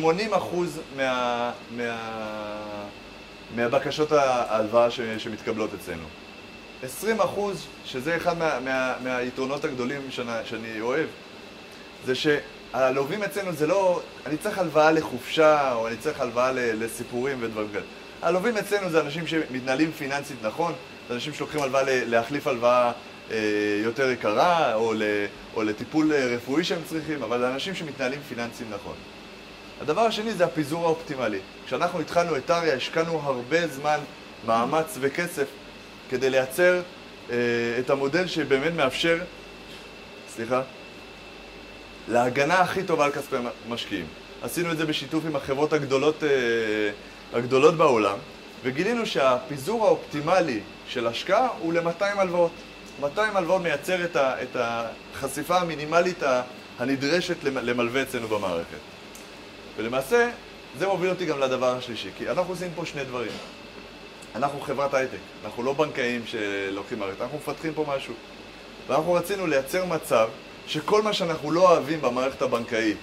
מה, 0.97 1.51
מה, 1.71 1.97
מהבקשות 3.55 4.11
ההלוואה 4.11 4.91
שמתקבלות 4.91 5.69
אצלנו. 5.73 6.05
20%, 6.83 6.85
שזה 7.85 8.17
אחד 8.17 8.37
מה, 8.37 8.59
מה, 8.59 8.93
מהיתרונות 9.03 9.65
הגדולים 9.65 10.01
שאני, 10.09 10.31
שאני 10.45 10.81
אוהב, 10.81 11.07
זה. 12.05 12.13
הלווים 12.73 13.23
אצלנו 13.23 13.51
זה 13.51 13.67
לא, 13.67 14.01
אני 14.25 14.37
צריך 14.37 14.59
הלוואה 14.59 14.91
לחופשה, 14.91 15.73
או 15.73 15.87
אני 15.87 15.97
צריך 15.97 16.21
הלוואה 16.21 16.51
לסיפורים 16.53 17.37
ודברים 17.41 17.67
כאלה. 17.73 17.83
הלווים 18.21 18.57
אצלנו 18.57 18.89
זה 18.89 19.01
אנשים 19.01 19.27
שמתנהלים 19.27 19.91
פיננסית 19.91 20.37
נכון, 20.43 20.73
זה 21.07 21.13
אנשים 21.13 21.33
שלוקחים 21.33 21.61
הלוואה 21.61 21.83
להחליף 21.85 22.47
הלוואה 22.47 22.91
אה, 23.31 23.37
יותר 23.83 24.11
יקרה, 24.11 24.73
או, 24.73 24.93
או 25.55 25.63
לטיפול 25.63 26.13
אה, 26.13 26.25
רפואי 26.35 26.63
שהם 26.63 26.81
צריכים, 26.85 27.23
אבל 27.23 27.39
זה 27.39 27.53
אנשים 27.53 27.75
שמתנהלים 27.75 28.19
פיננסית 28.29 28.67
נכון. 28.69 28.95
הדבר 29.81 30.01
השני 30.01 30.33
זה 30.33 30.45
הפיזור 30.45 30.85
האופטימלי. 30.85 31.39
כשאנחנו 31.65 31.99
התחלנו 31.99 32.37
את 32.37 32.51
אריה, 32.51 32.75
השקענו 32.75 33.21
הרבה 33.23 33.67
זמן, 33.67 33.97
מאמץ 34.45 34.97
וכסף 34.99 35.47
כדי 36.09 36.29
לייצר 36.29 36.81
אה, 37.29 37.35
את 37.79 37.89
המודל 37.89 38.27
שבאמת 38.27 38.73
מאפשר, 38.73 39.17
סליחה? 40.35 40.61
להגנה 42.07 42.59
הכי 42.59 42.83
טובה 42.83 43.05
על 43.05 43.11
כספי 43.11 43.35
משקיעים. 43.69 44.05
עשינו 44.41 44.71
את 44.71 44.77
זה 44.77 44.85
בשיתוף 44.85 45.25
עם 45.25 45.35
החברות 45.35 45.73
הגדולות, 45.73 46.23
אה, 46.23 46.29
הגדולות 47.33 47.75
בעולם, 47.75 48.17
וגילינו 48.63 49.05
שהפיזור 49.05 49.85
האופטימלי 49.85 50.59
של 50.87 51.07
השקעה 51.07 51.47
הוא 51.59 51.73
ל-200 51.73 52.03
הלוואות. 52.03 52.51
200 53.01 53.37
הלוואות 53.37 53.61
מייצר 53.61 54.05
את, 54.05 54.15
ה, 54.15 54.43
את 54.43 54.55
החשיפה 54.55 55.57
המינימלית 55.57 56.23
הנדרשת 56.79 57.43
למלווה 57.43 58.01
אצלנו 58.01 58.27
במערכת. 58.27 58.77
ולמעשה, 59.77 60.29
זה 60.79 60.87
מוביל 60.87 61.09
אותי 61.09 61.25
גם 61.25 61.39
לדבר 61.39 61.75
השלישי, 61.77 62.09
כי 62.17 62.29
אנחנו 62.29 62.53
עושים 62.53 62.71
פה 62.75 62.85
שני 62.85 63.03
דברים. 63.03 63.31
אנחנו 64.35 64.61
חברת 64.61 64.93
הייטק, 64.93 65.17
אנחנו 65.45 65.63
לא 65.63 65.73
בנקאים 65.73 66.21
שלוקחים 66.25 66.99
מערכת, 66.99 67.21
אנחנו 67.21 67.37
מפתחים 67.37 67.73
פה 67.73 67.85
משהו. 67.95 68.13
ואנחנו 68.87 69.13
רצינו 69.13 69.47
לייצר 69.47 69.85
מצב 69.85 70.29
שכל 70.67 71.01
מה 71.01 71.13
שאנחנו 71.13 71.51
לא 71.51 71.71
אוהבים 71.71 72.01
במערכת 72.01 72.41
הבנקאית, 72.41 72.97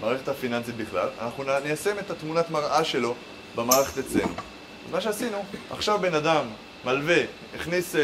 במערכת 0.00 0.28
הפיננסית 0.28 0.76
בכלל, 0.76 1.08
אנחנו 1.20 1.44
ניישם 1.64 1.98
את 1.98 2.10
התמונת 2.10 2.50
מראה 2.50 2.84
שלו 2.84 3.14
במערכת 3.54 3.98
אצלנו. 3.98 4.34
מה 4.90 5.00
שעשינו, 5.00 5.44
עכשיו 5.70 5.98
בן 5.98 6.14
אדם, 6.14 6.44
מלווה, 6.84 7.22
הכניס 7.54 7.96
אה, 7.96 8.00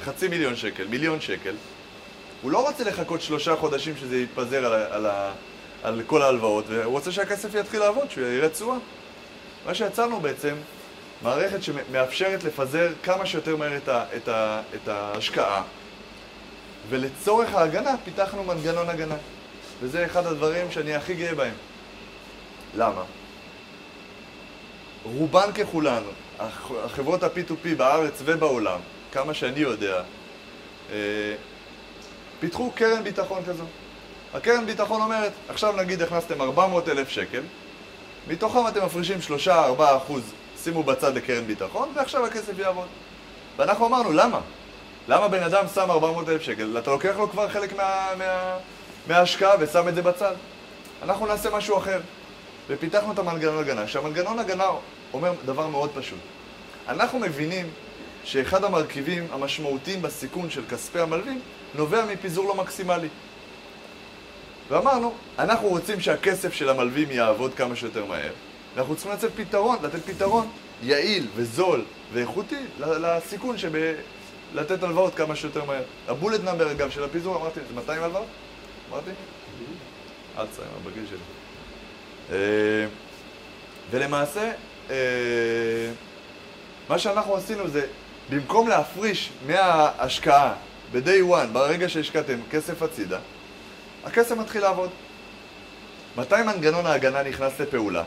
חצי 0.00 0.28
מיליון 0.28 0.56
שקל, 0.56 0.86
מיליון 0.86 1.20
שקל, 1.20 1.54
הוא 2.42 2.50
לא 2.50 2.68
רוצה 2.68 2.84
לחכות 2.84 3.22
שלושה 3.22 3.56
חודשים 3.56 3.94
שזה 3.96 4.20
יתפזר 4.20 4.66
על, 4.66 4.72
על, 4.72 5.06
על, 5.82 6.02
כל 6.06 6.22
ההלוואות, 6.22 6.64
והוא 6.68 6.92
רוצה 6.92 7.12
שהכסף 7.12 7.54
יתחיל 7.54 7.80
לעבוד, 7.80 8.10
שהוא 8.10 8.26
יראה 8.26 8.48
תשואה. 8.48 8.76
מה 9.66 9.74
שיצרנו 9.74 10.20
בעצם, 10.20 10.54
מערכת 11.22 11.62
שמאפשרת 11.62 12.44
לפזר 12.44 12.88
כמה 13.02 13.26
שיותר 13.26 13.56
מהר 13.56 13.76
את, 13.76 13.88
ה, 13.88 14.04
את, 14.16 14.28
ה, 14.28 14.62
את 14.74 14.88
ההשקעה 14.88 15.62
ולצורך 16.90 17.54
ההגנה 17.54 17.94
פיתחנו 18.04 18.44
מנגנון 18.44 18.88
הגנה. 18.88 19.14
וזה 19.80 20.06
אחד 20.06 20.26
הדברים 20.26 20.70
שאני 20.70 20.94
הכי 20.94 21.14
גאה 21.14 21.34
בהם. 21.34 21.54
למה? 22.76 23.02
רובן 25.04 25.52
ככולן, 25.52 26.02
החברות 26.38 27.22
ה-P2P 27.22 27.74
בארץ 27.76 28.22
ובעולם, 28.24 28.80
כמה 29.12 29.34
שאני 29.34 29.60
יודע, 29.60 30.02
אה, 30.92 30.96
פיתחו 32.40 32.70
קרן 32.74 33.04
ביטחון 33.04 33.42
כזו. 33.44 33.64
הקרן 34.34 34.66
ביטחון 34.66 35.00
אומרת, 35.00 35.32
עכשיו 35.48 35.72
נגיד 35.76 36.02
הכנסתם 36.02 36.42
400 36.42 36.88
אלף 36.88 37.08
שקל, 37.08 37.42
מתוכם 38.28 38.68
אתם 38.68 38.84
מפרישים 38.84 39.18
3-4 39.46 39.50
אחוז, 39.96 40.22
שימו 40.62 40.82
בצד 40.82 41.16
לקרן 41.16 41.46
ביטחון, 41.46 41.88
ועכשיו 41.94 42.26
הכסף 42.26 42.58
יעבוד. 42.58 42.88
ואנחנו 43.56 43.86
אמרנו, 43.86 44.12
למה? 44.12 44.40
למה 45.08 45.28
בן 45.28 45.42
אדם 45.42 45.64
שם 45.74 45.90
400 45.90 46.28
אלף 46.28 46.42
שקל? 46.42 46.78
אתה 46.78 46.90
לוקח 46.90 47.16
לו 47.16 47.30
כבר 47.30 47.48
חלק 47.48 47.76
מה, 47.76 48.08
מה, 48.18 48.56
מההשקעה 49.06 49.54
ושם 49.60 49.88
את 49.88 49.94
זה 49.94 50.02
בצד. 50.02 50.34
אנחנו 51.02 51.26
נעשה 51.26 51.50
משהו 51.50 51.78
אחר. 51.78 52.00
ופיתחנו 52.68 53.12
את 53.12 53.18
המנגנון 53.18 53.58
הגנה. 53.58 53.88
שהמנגנון 53.88 54.38
הגנה 54.38 54.64
אומר 55.12 55.32
דבר 55.44 55.66
מאוד 55.66 55.90
פשוט. 55.94 56.18
אנחנו 56.88 57.18
מבינים 57.18 57.66
שאחד 58.24 58.64
המרכיבים 58.64 59.26
המשמעותיים 59.32 60.02
בסיכון 60.02 60.50
של 60.50 60.62
כספי 60.70 61.00
המלווים 61.00 61.40
נובע 61.74 62.04
מפיזור 62.04 62.48
לא 62.48 62.54
מקסימלי. 62.54 63.08
ואמרנו, 64.68 65.14
אנחנו 65.38 65.68
רוצים 65.68 66.00
שהכסף 66.00 66.52
של 66.52 66.68
המלווים 66.68 67.10
יעבוד 67.10 67.54
כמה 67.54 67.76
שיותר 67.76 68.04
מהר. 68.04 68.32
ואנחנו 68.74 68.94
צריכים 68.94 69.12
לתת 69.12 69.30
פתרון, 69.36 69.76
לתת 69.82 70.04
פתרון 70.06 70.48
יעיל 70.82 71.26
וזול 71.36 71.84
ואיכותי 72.12 72.56
לסיכון 72.78 73.58
שבלתת 74.50 74.82
הלוואות 74.82 75.14
כמה 75.14 75.36
שיותר 75.36 75.64
מהר. 75.64 75.82
הבולט 76.08 76.40
נאמבר, 76.44 76.70
אגב, 76.70 76.90
של 76.90 77.04
הפיזור, 77.04 77.36
אמרתי, 77.36 77.60
זה 77.68 77.74
200 77.74 78.02
הלוואות? 78.02 78.26
אמרתי? 78.90 79.10
אלצהיימר, 80.38 80.78
בגיל 80.86 81.04
שלי. 81.06 81.18
אה, 82.30 82.86
ולמעשה, 83.90 84.52
אה, 84.90 84.96
מה 86.88 86.98
שאנחנו 86.98 87.36
עשינו 87.36 87.68
זה, 87.68 87.86
במקום 88.30 88.68
להפריש 88.68 89.30
מההשקעה 89.46 90.54
ב-day 90.92 91.32
one, 91.32 91.46
ברגע 91.52 91.88
שהשקעתם 91.88 92.38
כסף 92.50 92.82
הצידה, 92.82 93.18
הכסף 94.04 94.36
מתחיל 94.36 94.62
לעבוד. 94.62 94.90
מתי 96.16 96.42
מנגנון 96.46 96.86
ההגנה 96.86 97.22
נכנס 97.22 97.60
לפעולה? 97.60 98.04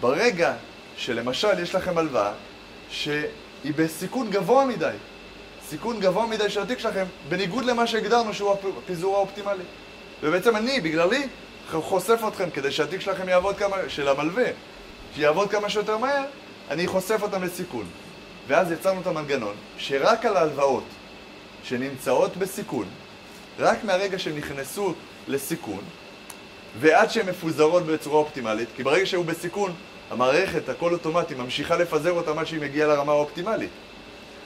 ברגע 0.00 0.54
שלמשל 0.96 1.58
יש 1.62 1.74
לכם 1.74 1.98
הלוואה 1.98 2.32
שהיא 2.90 3.72
בסיכון 3.76 4.30
גבוה 4.30 4.64
מדי, 4.64 4.90
סיכון 5.68 6.00
גבוה 6.00 6.26
מדי 6.26 6.50
של 6.50 6.62
התיק 6.62 6.78
שלכם, 6.78 7.04
בניגוד 7.28 7.64
למה 7.64 7.86
שהגדרנו 7.86 8.34
שהוא 8.34 8.56
הפיזור 8.84 9.16
האופטימלי. 9.16 9.64
ובעצם 10.22 10.56
אני, 10.56 10.80
בגללי, 10.80 11.28
חושף 11.72 12.20
אתכם 12.28 12.50
כדי 12.50 12.70
שהתיק 12.70 13.00
שלכם 13.00 13.28
יעבוד 13.28 13.56
כמה, 13.56 13.76
של 13.88 14.08
המלווה, 14.08 14.46
שיעבוד 15.14 15.50
כמה 15.50 15.70
שיותר 15.70 15.98
מהר, 15.98 16.24
אני 16.70 16.86
חושף 16.86 17.22
אותם 17.22 17.42
לסיכון. 17.42 17.86
ואז 18.48 18.72
יצרנו 18.72 19.00
את 19.00 19.06
המנגנון 19.06 19.54
שרק 19.78 20.26
על 20.26 20.36
ההלוואות 20.36 20.84
שנמצאות 21.64 22.36
בסיכון, 22.36 22.86
רק 23.58 23.84
מהרגע 23.84 24.18
שהם 24.18 24.36
נכנסו 24.36 24.94
לסיכון, 25.28 25.80
ועד 26.80 27.10
שהן 27.10 27.28
מפוזרות 27.28 27.86
בצורה 27.86 28.16
אופטימלית, 28.16 28.68
כי 28.76 28.82
ברגע 28.82 29.06
שהוא 29.06 29.24
בסיכון, 29.24 29.72
המערכת, 30.10 30.68
הכל 30.68 30.92
אוטומטי, 30.92 31.34
ממשיכה 31.34 31.76
לפזר 31.76 32.12
אותם 32.12 32.38
עד 32.38 32.46
שהיא 32.46 32.60
מגיעה 32.60 32.88
לרמה 32.88 33.12
האופטימלית. 33.12 33.70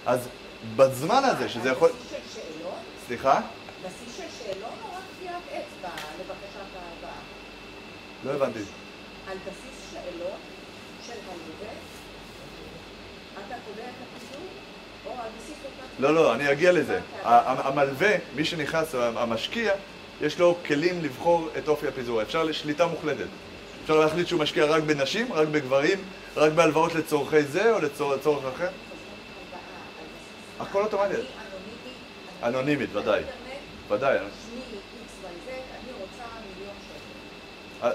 אז 0.06 0.28
בזמן 0.76 1.22
הזה, 1.24 1.48
שזה 1.48 1.68
יכול... 1.68 1.90
סליחה? 3.06 3.40
בסיס 3.84 4.16
של 4.16 4.22
שאלות 4.38 4.72
או 4.84 4.96
רק 4.96 5.02
טביעת 5.18 5.42
אצבע 5.48 5.88
לבקשת? 6.20 6.60
לא 8.24 8.30
הבנתי. 8.30 8.58
על 9.30 9.36
בסיס 9.46 9.90
שאלות 9.92 10.38
של 11.06 11.12
הלווה, 11.12 11.74
אתה 13.34 13.54
קובע 13.66 13.82
את 13.82 13.94
הפיזור, 14.16 14.46
או 15.06 15.10
על 15.12 15.28
בסיס 15.38 15.56
אותה... 15.64 16.02
לא, 16.02 16.14
לא, 16.14 16.34
אני 16.34 16.52
אגיע 16.52 16.72
לזה. 16.72 17.00
המלווה, 17.24 18.10
מי 18.34 18.44
שנכנס, 18.44 18.94
המשקיע, 18.94 19.72
יש 20.20 20.38
לו 20.38 20.56
כלים 20.66 21.02
לבחור 21.02 21.48
את 21.58 21.68
אופי 21.68 21.88
הפיזור. 21.88 22.22
אפשר 22.22 22.44
לשליטה 22.44 22.86
מוחלטת. 22.86 23.26
אפשר 23.82 23.94
להחליט 23.94 24.28
שהוא 24.28 24.40
משקיע 24.40 24.64
רק 24.64 24.82
בנשים, 24.82 25.32
רק 25.32 25.48
בגברים, 25.48 25.98
רק 26.36 26.52
בהלוואות 26.52 26.94
לצורכי 26.94 27.42
זה 27.42 27.72
או 27.72 27.78
לצורך 28.14 28.44
אחר. 28.54 28.68
הכל 30.60 30.82
אוטומטי. 30.82 31.14
אנונימית, 32.42 32.96
ודאי. 32.96 33.22
ודאי. 33.88 34.18
אה, 37.82 37.90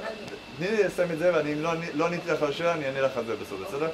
תני 0.58 0.68
לי 0.72 0.84
לסיים 0.84 1.12
את 1.12 1.18
זה, 1.20 1.32
ואני 1.34 1.54
אם 1.54 1.62
לא 1.62 1.72
עני- 1.72 1.94
לא 1.94 2.06
עניתי 2.06 2.32
לך 2.32 2.42
על 2.44 2.50
השאלה, 2.50 2.74
אני 2.74 2.86
אענה 2.86 3.02
לך 3.02 3.18
על 3.18 3.26
זה 3.26 3.36
בסוף, 3.36 3.60
בסדר? 3.68 3.90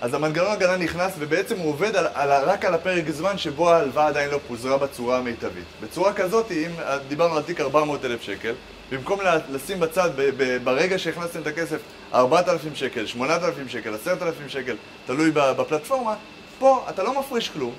אז 0.00 0.14
המנגנון 0.14 0.50
הגנה 0.50 0.76
נכנס 0.76 1.12
ובעצם 1.18 1.58
הוא 1.58 1.70
עובד 1.70 1.96
על, 1.96 2.06
על, 2.14 2.44
רק 2.44 2.64
על 2.64 2.74
הפרק 2.74 3.10
זמן 3.10 3.38
שבו 3.38 3.70
ההלוואה 3.70 4.06
עדיין 4.06 4.30
לא 4.30 4.38
פוזרה 4.48 4.78
בצורה 4.78 5.18
המיטבית. 5.18 5.64
בצורה 5.82 6.12
כזאת, 6.12 6.50
אם 6.50 6.70
דיברנו 7.08 7.36
על 7.36 7.42
תיק 7.42 7.60
400 7.60 8.04
אלף 8.04 8.22
שקל, 8.22 8.52
במקום 8.90 9.20
לשים 9.50 9.80
בצד 9.80 10.10
ב, 10.16 10.30
ב, 10.36 10.64
ברגע 10.64 10.98
שהכנסתם 10.98 11.40
את 11.40 11.46
הכסף 11.46 11.80
4,000 12.14 12.74
שקל, 12.74 13.06
8,000 13.06 13.68
שקל, 13.68 13.94
10,000 13.94 14.48
שקל, 14.48 14.76
תלוי 15.06 15.30
בפלטפורמה, 15.34 16.14
פה 16.58 16.86
אתה 16.88 17.02
לא 17.02 17.20
מפריש 17.20 17.48
כלום, 17.48 17.72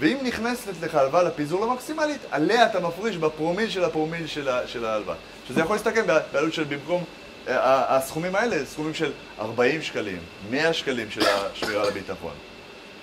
ואם 0.00 0.16
נכנסת 0.22 0.72
לך 0.82 0.94
הלוואה 0.94 1.22
לפיזור 1.22 1.64
המקסימלית, 1.64 2.20
עליה 2.30 2.66
אתה 2.66 2.80
מפריש 2.80 3.16
בפרומיל 3.16 3.70
של 3.70 3.84
הפרומיל 3.84 4.26
של, 4.26 4.84
ההלוואה. 4.84 5.16
שזה 5.48 5.60
יכול 5.60 5.76
להסתכם 5.76 6.06
בעלות 6.32 6.52
של 6.52 6.64
במקום 6.64 7.00
אה, 7.00 7.27
הסכומים 7.46 8.34
האלה, 8.34 8.66
סכומים 8.66 8.94
של 8.94 9.12
40 9.38 9.82
שקלים, 9.82 10.18
100 10.50 10.72
שקלים 10.72 11.10
של 11.10 11.20
השמירה 11.26 11.82
על 11.82 11.88
הביטחון. 11.88 12.32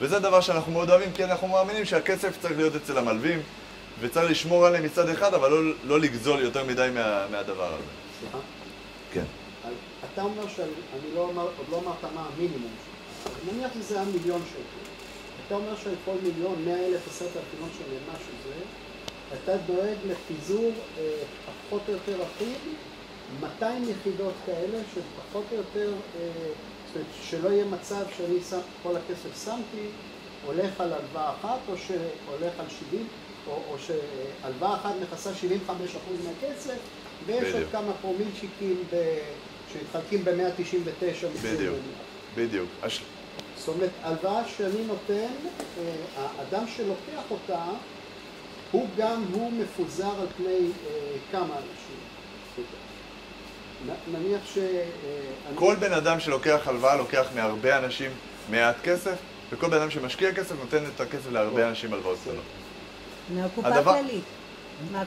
וזה 0.02 0.19
דבר 0.19 0.41
שאנחנו 0.41 0.71
מאוד 0.71 0.89
אוהבים, 0.89 1.12
כי 1.13 1.24
אנחנו 1.24 1.48
מאמינים 1.48 1.86
שהכסף 1.86 2.41
צריך 2.41 2.58
להיות 2.58 2.76
אצל 2.76 2.98
המלווים, 2.98 3.41
וצריך 4.00 4.32
לשמור 4.32 4.65
עליהם 4.65 4.84
מצד 4.84 5.10
אחד, 5.10 5.34
אבל 5.34 5.52
לא, 5.52 5.74
לא 5.84 6.00
לגזול 6.00 6.39
יותר 6.39 6.63
מדי 6.63 6.89
מה, 6.93 7.26
מהדבר 7.32 7.74
הזה. 7.74 7.84
סליחה? 8.19 8.38
כן. 9.13 9.24
אתה 10.13 10.21
אומר 10.21 10.48
שאני 10.48 11.15
לא 11.15 11.19
אומר, 11.19 11.41
עוד 11.41 11.67
לא 11.71 11.78
אמרת 11.78 12.13
מה 12.15 12.26
המינימום 12.34 12.71
שלך. 12.86 13.54
נניח 13.54 13.71
שזה 13.74 13.95
היה 13.95 14.06
מיליון 14.06 14.41
שקל. 14.50 14.86
אתה 15.48 15.56
אומר 15.56 15.76
שעל 15.84 15.95
כל 16.06 16.15
מיליון, 16.24 16.56
מאה 16.65 16.88
אלף, 16.88 17.08
עשרת 17.08 17.30
אלפים, 17.30 17.60
לא 17.62 17.67
משנה 17.67 18.13
משהו 18.13 18.34
זה, 18.48 18.54
אתה 19.34 19.58
דואג 19.58 19.98
לפיזור 20.06 20.71
אה, 20.98 21.04
פחות 21.69 21.82
או 21.88 21.93
יותר 21.93 22.24
אחיד, 22.24 22.58
200 23.40 23.84
יחידות 23.90 24.34
כאלה 24.46 24.78
שפחות 24.94 25.44
או 25.52 25.58
יותר, 25.58 25.94
אה, 25.94 26.30
זאת 26.88 26.96
אומרת, 26.96 27.08
שלא 27.24 27.50
יהיה 27.50 27.66
מצב 27.66 28.04
שאני 28.18 28.42
שם, 28.50 28.60
כל 28.84 28.96
הכסף 28.96 29.46
שמתי, 29.46 29.88
הולך 30.46 30.82
על 30.82 30.94
הלוואה 30.94 31.32
אחת, 31.32 31.60
או 31.70 31.74
שהולך 31.78 32.60
על 32.60 32.66
70, 32.90 33.08
או, 33.48 33.62
או 33.70 33.76
שהלוואה 33.80 34.76
אחת 34.76 34.94
מכסה 35.02 35.32
75% 35.32 35.72
מהכסף, 36.24 36.78
ויש 37.26 37.44
עוד 37.44 37.54
בדיוק. 37.54 37.72
כמה 37.72 37.94
פרומילצ'יקים 38.02 38.84
ב... 38.94 39.18
שמתחלקים 39.74 40.24
ב-199 40.24 41.26
בדיוק. 41.44 41.76
בדיוק. 42.36 42.70
הש... 42.84 43.02
זאת 43.58 43.68
אומרת, 43.68 43.90
הלוואה 44.04 44.48
שאני 44.58 44.86
נותן, 44.88 45.34
אה, 45.78 45.96
האדם 46.18 46.68
שלוקח 46.68 47.32
אותה, 47.32 47.66
הוא 48.72 48.88
גם, 48.98 49.24
הוא 49.34 49.52
מפוזר 49.52 50.22
על 50.22 50.28
פני 50.38 50.48
אה, 50.48 51.18
כמה 51.32 51.56
אנשים. 51.56 51.98
נניח 54.12 54.42
ש... 54.54 54.58
אה, 54.58 54.64
כל 55.56 55.76
בן 55.80 55.94
אדם 55.94 56.20
שלוקח 56.20 56.68
הלוואה 56.68 56.96
לוקח 56.96 57.26
מהרבה 57.36 57.78
אנשים 57.78 58.12
מעט 58.50 58.76
כסף, 58.84 59.16
וכל 59.52 59.68
בן 59.70 59.78
אדם 59.78 59.90
שמשקיע 59.92 60.34
כסף 60.34 60.56
נותן 60.60 60.84
את 60.96 61.02
הכסף 61.02 61.32
להרבה 61.32 61.70
אנשים 61.70 61.94
הלוואות 61.94 62.18
קטנות. 62.22 62.44
מהקופה 63.36 63.68
הדבר- 63.68 63.92
הכללית. 63.92 64.24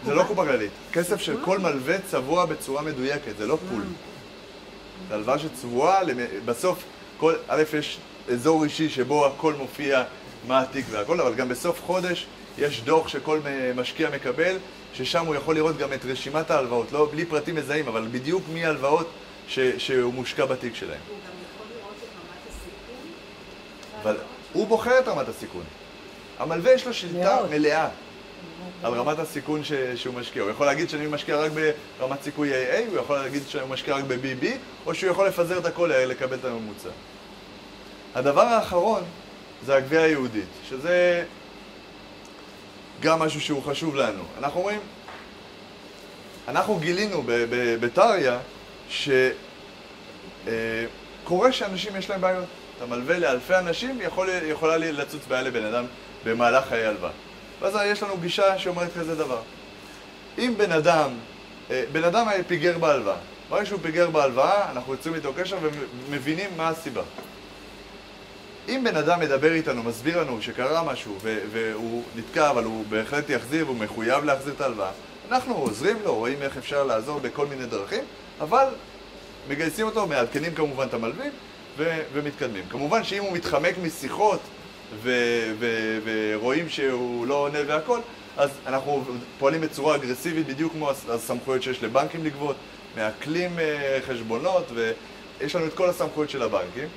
זה 0.04 0.14
לא 0.14 0.22
קופה 0.22 0.44
כללית. 0.44 0.70
כסף 0.92 1.20
של 1.20 1.36
כל 1.44 1.58
מלווה 1.58 1.96
צבוע 2.10 2.46
בצורה 2.46 2.82
מדויקת, 2.82 3.36
זה 3.38 3.46
לא 3.46 3.58
פול. 3.70 3.82
זה 5.08 5.14
הלוואה 5.14 5.38
שצבועה, 5.38 6.00
בסוף, 6.44 6.82
כל, 7.18 7.34
א', 7.48 7.62
יש 7.78 7.98
אזור 8.32 8.64
אישי 8.64 8.88
שבו 8.88 9.26
הכל 9.26 9.54
מופיע, 9.54 10.02
מה 10.46 10.60
התיק 10.60 10.86
והכל, 10.90 11.20
אבל 11.20 11.34
גם 11.34 11.48
בסוף 11.48 11.80
חודש 11.86 12.26
יש 12.58 12.82
דוח 12.82 13.08
שכל 13.08 13.40
משקיע 13.74 14.10
מקבל, 14.10 14.56
ששם 14.98 15.26
הוא 15.26 15.34
יכול 15.34 15.54
לראות 15.54 15.76
גם 15.76 15.92
את 15.92 16.04
רשימת 16.04 16.50
ההלוואות, 16.50 16.92
לא 16.92 17.08
בלי 17.10 17.24
פרטים 17.24 17.54
מזהים, 17.54 17.88
אבל 17.88 18.08
בדיוק 18.10 18.42
מי 18.52 18.64
ההלוואות 18.64 19.08
ש, 19.48 19.58
שהוא 19.58 20.14
מושקע 20.14 20.44
בתיק 20.44 20.74
שלהם. 20.74 21.00
הוא 21.08 21.16
גם 21.16 21.32
יכול 21.54 21.66
לראות 21.76 21.94
את 22.02 22.08
רמת 22.18 22.48
הסיכון. 22.48 23.10
אבל 24.02 24.16
הוא 24.52 24.66
בוחר 24.66 24.98
את 24.98 25.08
רמת 25.08 25.28
הסיכון. 25.28 25.64
המלווה 26.38 26.72
יש 26.72 26.86
לו 26.86 26.94
שליטה. 26.94 27.38
מלאה 27.50 27.88
על 28.82 28.92
רמת 28.94 29.18
הסיכון 29.18 29.64
ש... 29.64 29.72
שהוא 29.72 30.14
משקיע. 30.14 30.42
הוא 30.42 30.50
יכול 30.50 30.66
להגיד 30.66 30.90
שאני 30.90 31.06
משקיע 31.06 31.36
רק 31.36 31.52
ברמת 31.98 32.22
סיכוי 32.22 32.52
AA, 32.52 32.90
הוא 32.90 32.98
יכול 32.98 33.16
להגיד 33.16 33.42
שאני 33.48 33.64
משקיע 33.68 33.96
רק 33.96 34.04
ב-BB, 34.04 34.46
או 34.86 34.94
שהוא 34.94 35.10
יכול 35.10 35.28
לפזר 35.28 35.58
את 35.58 35.66
הכל 35.66 35.90
לקבל 35.94 36.36
את 36.36 36.44
הממוצע. 36.44 36.88
הדבר 38.14 38.42
האחרון 38.42 39.02
זה 39.66 39.76
הגבייה 39.76 40.02
היהודית, 40.02 40.48
שזה 40.68 41.24
גם 43.00 43.18
משהו 43.18 43.40
שהוא 43.40 43.62
חשוב 43.62 43.96
לנו. 43.96 44.22
אנחנו 44.38 44.60
אומרים, 44.60 44.80
אנחנו 46.48 46.78
גילינו 46.78 47.22
בטריה 47.80 48.38
שקורה 48.88 49.22
שאנשים 51.52 51.96
יש 51.96 52.10
להם 52.10 52.20
בעיות. 52.20 52.44
אתה 52.76 52.86
מלווה 52.86 53.18
לאלפי 53.18 53.54
אנשים, 53.54 54.00
יכול, 54.00 54.28
יכולה 54.42 54.76
לצוץ 54.76 55.22
בעיה 55.28 55.42
לבן 55.42 55.64
אדם 55.64 55.84
במהלך 56.24 56.68
חיי 56.68 56.86
הלוואה. 56.86 57.10
ואז 57.60 57.78
יש 57.84 58.02
לנו 58.02 58.18
גישה 58.18 58.58
שאומרת 58.58 58.88
כזה 58.98 59.14
דבר. 59.14 59.40
אם 60.38 60.54
בן 60.56 60.72
אדם, 60.72 61.10
אה, 61.70 61.84
בן 61.92 62.04
אדם 62.04 62.26
פיגר 62.46 62.78
בהלוואה, 62.78 63.16
ברגע 63.48 63.66
שהוא 63.66 63.80
פיגר 63.82 64.10
בהלוואה, 64.10 64.70
אנחנו 64.70 64.92
יוצאים 64.92 65.14
איתו 65.14 65.32
קשר 65.36 65.56
ומבינים 66.08 66.50
מה 66.56 66.68
הסיבה. 66.68 67.02
אם 68.68 68.84
בן 68.84 68.96
אדם 68.96 69.20
מדבר 69.20 69.52
איתנו, 69.52 69.82
מסביר 69.82 70.20
לנו 70.20 70.42
שקרה 70.42 70.82
משהו 70.82 71.18
והוא 71.52 72.02
נתקע, 72.16 72.50
אבל 72.50 72.64
הוא 72.64 72.84
בהחלט 72.88 73.30
יחזיר 73.30 73.66
והוא 73.66 73.76
מחויב 73.76 74.24
להחזיר 74.24 74.54
את 74.56 74.60
ההלוואה, 74.60 74.90
אנחנו 75.30 75.54
עוזרים 75.54 75.96
לו, 76.04 76.14
רואים 76.14 76.42
איך 76.42 76.56
אפשר 76.56 76.84
לעזור 76.84 77.20
בכל 77.20 77.46
מיני 77.46 77.66
דרכים, 77.66 78.04
אבל 78.40 78.66
מגייסים 79.48 79.86
אותו, 79.86 80.06
מעדכנים 80.06 80.54
כמובן 80.54 80.86
את 80.86 80.94
המלווים 80.94 81.32
ומתקדמים. 82.12 82.64
כמובן 82.68 83.04
שאם 83.04 83.22
הוא 83.22 83.32
מתחמק 83.32 83.74
משיחות 83.82 84.40
ורואים 85.02 86.68
שהוא 86.68 87.26
לא 87.26 87.34
עונה 87.34 87.58
והכל, 87.66 88.00
אז 88.36 88.50
אנחנו 88.66 89.04
פועלים 89.38 89.60
בצורה 89.60 89.96
אגרסיבית, 89.96 90.46
בדיוק 90.46 90.72
כמו 90.72 90.90
הסמכויות 90.90 91.62
שיש 91.62 91.82
לבנקים 91.82 92.24
לגבות, 92.24 92.56
מעקלים 92.96 93.58
אה, 93.58 93.98
חשבונות, 94.06 94.64
ויש 94.74 95.56
לנו 95.56 95.66
את 95.66 95.74
כל 95.74 95.90
הסמכויות 95.90 96.30
של 96.30 96.42
הבנקים. 96.42 96.88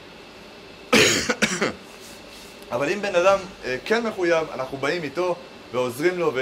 אבל 2.71 2.89
אם 2.89 3.01
בן 3.01 3.15
אדם 3.15 3.39
אה, 3.65 3.77
כן 3.85 4.07
מחויב, 4.07 4.47
אנחנו 4.53 4.77
באים 4.77 5.03
איתו 5.03 5.35
ועוזרים 5.71 6.19
לו 6.19 6.33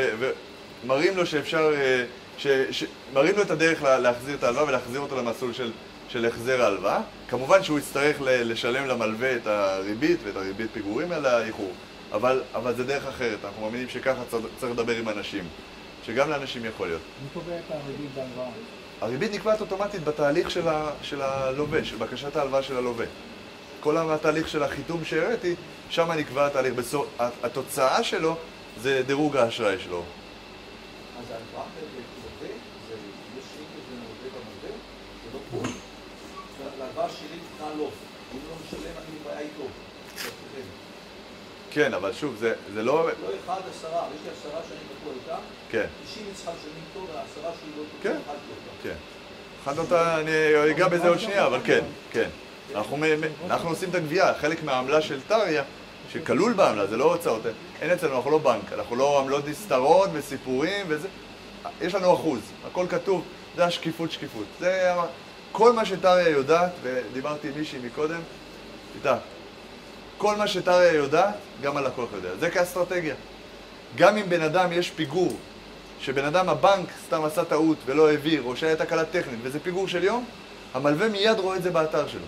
ומראים 0.83 1.17
לו 1.17 1.25
שאפשר, 1.25 1.73
אה, 1.75 2.03
ש, 2.37 2.47
ש, 2.71 2.83
מראים 3.13 3.35
לו 3.35 3.41
את 3.41 3.51
הדרך 3.51 3.83
להחזיר 3.83 4.35
את 4.35 4.43
ההלוואה 4.43 4.65
ולהחזיר 4.65 4.99
אותו 4.99 5.17
למסלול 5.17 5.53
של, 5.53 5.71
של 6.09 6.25
החזר 6.25 6.61
ההלוואה. 6.61 7.01
כמובן 7.29 7.63
שהוא 7.63 7.79
יצטרך 7.79 8.17
לשלם 8.21 8.87
למלווה 8.87 9.35
את 9.35 9.47
הריבית 9.47 10.19
ואת 10.23 10.35
הריבית 10.35 10.69
פיגורים 10.73 11.11
על 11.11 11.25
האיחור, 11.25 11.71
אבל, 12.11 12.41
אבל 12.55 12.75
זה 12.75 12.83
דרך 12.83 13.07
אחרת, 13.07 13.37
אנחנו 13.45 13.61
מאמינים 13.61 13.89
שככה 13.89 14.21
צריך 14.59 14.71
לדבר 14.71 14.95
עם 14.95 15.09
אנשים, 15.09 15.43
שגם 16.05 16.29
לאנשים 16.29 16.65
יכול 16.65 16.87
להיות. 16.87 17.01
מי 17.23 17.29
קובע 17.33 17.55
את 17.57 17.71
הריבית 17.71 18.09
בהלוואה? 18.15 18.49
הריבית 19.01 19.33
נקבעת 19.33 19.61
אוטומטית 19.61 20.03
בתהליך 20.03 20.51
של 21.01 21.21
הלווה, 21.21 21.85
של 21.85 21.95
בקשת 21.95 22.35
ההלוואה 22.35 22.63
של 22.63 22.77
הלווה. 22.77 23.05
כל 23.79 23.97
התהליך 23.97 24.47
של 24.47 24.63
החיתום 24.63 25.05
שהראיתי, 25.05 25.55
שם 25.89 26.11
נקבע 26.11 26.47
התהליך. 26.47 26.73
בסוף, 26.73 27.07
התוצאה 27.19 28.03
שלו 28.03 28.35
זה 28.81 29.01
דירוג 29.05 29.37
האשראי 29.37 29.79
שלו. 29.79 30.03
אז 31.19 31.25
ההלוואה 31.31 31.63
ללווה, 31.77 32.55
זה 32.89 32.95
יש 33.37 33.45
שקל 33.55 33.81
במלווה, 33.89 34.77
זה 35.23 35.57
לא. 35.57 35.69
להלוואה 36.79 37.09
שלי 37.09 37.37
לא. 37.77 37.89
אם 38.33 38.39
לא 38.49 38.55
משלם, 38.65 38.91
אני 38.97 39.19
בבעיה 39.19 39.39
איתו. 39.39 39.63
כן, 41.71 41.93
אבל 41.93 42.13
שוב, 42.13 42.35
זה, 42.39 42.53
זה 42.73 42.83
לא... 42.83 43.05
לא 43.05 43.27
אחד, 43.45 43.61
עשרה. 43.71 44.07
יש 44.15 44.21
לי 44.25 44.29
עשרה 44.39 44.61
שאני 44.67 44.79
תקוע 44.99 45.13
איתם. 45.13 45.41
כן. 45.69 45.85
90 46.05 46.25
צריכה 46.35 46.51
לשלם 46.51 46.71
איתו, 46.89 47.13
והעשרה 47.13 47.51
שלי 47.61 47.71
לא 47.77 47.83
תקוע, 47.99 48.11
כן. 48.11 48.19
אחד 48.25 48.33
לא 48.33 48.83
כן. 48.83 48.95
אחד 49.63 49.77
אותה, 49.77 50.19
אני 50.19 50.71
אגע 50.71 50.87
בזה 50.87 51.09
עוד 51.09 51.19
שנייה, 51.19 51.45
אבל 51.45 51.59
כן, 51.63 51.83
כן. 52.11 52.29
אנחנו, 52.75 52.97
אנחנו 53.45 53.69
עושים 53.69 53.89
את 53.89 53.95
הגבייה, 53.95 54.33
חלק 54.33 54.63
מהעמלה 54.63 55.01
של 55.01 55.19
טריה, 55.27 55.63
שכלול 56.13 56.53
בעמלה, 56.53 56.87
זה 56.87 56.97
לא 56.97 57.13
הוצאות, 57.13 57.41
אין 57.81 57.91
אצלנו, 57.91 58.15
אנחנו 58.15 58.31
לא 58.31 58.37
בנק, 58.37 58.73
אנחנו 58.73 58.95
לא 58.95 59.19
עמלות 59.19 59.47
נסתרות 59.47 60.09
וסיפורים 60.13 60.85
וזה, 60.89 61.07
יש 61.81 61.95
לנו 61.95 62.13
אחוז, 62.13 62.39
הכל 62.67 62.85
כתוב, 62.89 63.23
זה 63.55 63.65
השקיפות 63.65 64.11
שקיפות. 64.11 64.45
זה 64.59 64.93
כל 65.51 65.73
מה 65.73 65.85
שטריה 65.85 66.29
יודעת, 66.29 66.71
ודיברתי 66.83 67.47
עם 67.47 67.53
מישהי 67.57 67.79
מקודם, 67.83 68.21
איתה, 68.95 69.17
כל 70.17 70.35
מה 70.35 70.47
שטריה 70.47 70.93
יודעת, 70.93 71.35
גם 71.61 71.77
הלקוח 71.77 72.09
יודע. 72.13 72.29
זה 72.39 72.49
כאסטרטגיה. 72.49 73.15
גם 73.95 74.17
אם 74.17 74.29
בן 74.29 74.41
אדם 74.41 74.71
יש 74.71 74.89
פיגור, 74.91 75.37
שבן 76.01 76.25
אדם, 76.25 76.49
הבנק 76.49 76.87
סתם 77.07 77.23
עשה 77.23 77.45
טעות 77.45 77.77
ולא 77.85 78.09
העביר, 78.09 78.43
או 78.43 78.55
שהיה 78.55 78.75
תקלה 78.75 79.05
טכנית, 79.05 79.39
וזה 79.43 79.59
פיגור 79.59 79.87
של 79.87 80.03
יום, 80.03 80.25
המלווה 80.73 81.09
מיד 81.09 81.39
רואה 81.39 81.57
את 81.57 81.63
זה 81.63 81.71
באתר 81.71 82.07
שלו. 82.07 82.25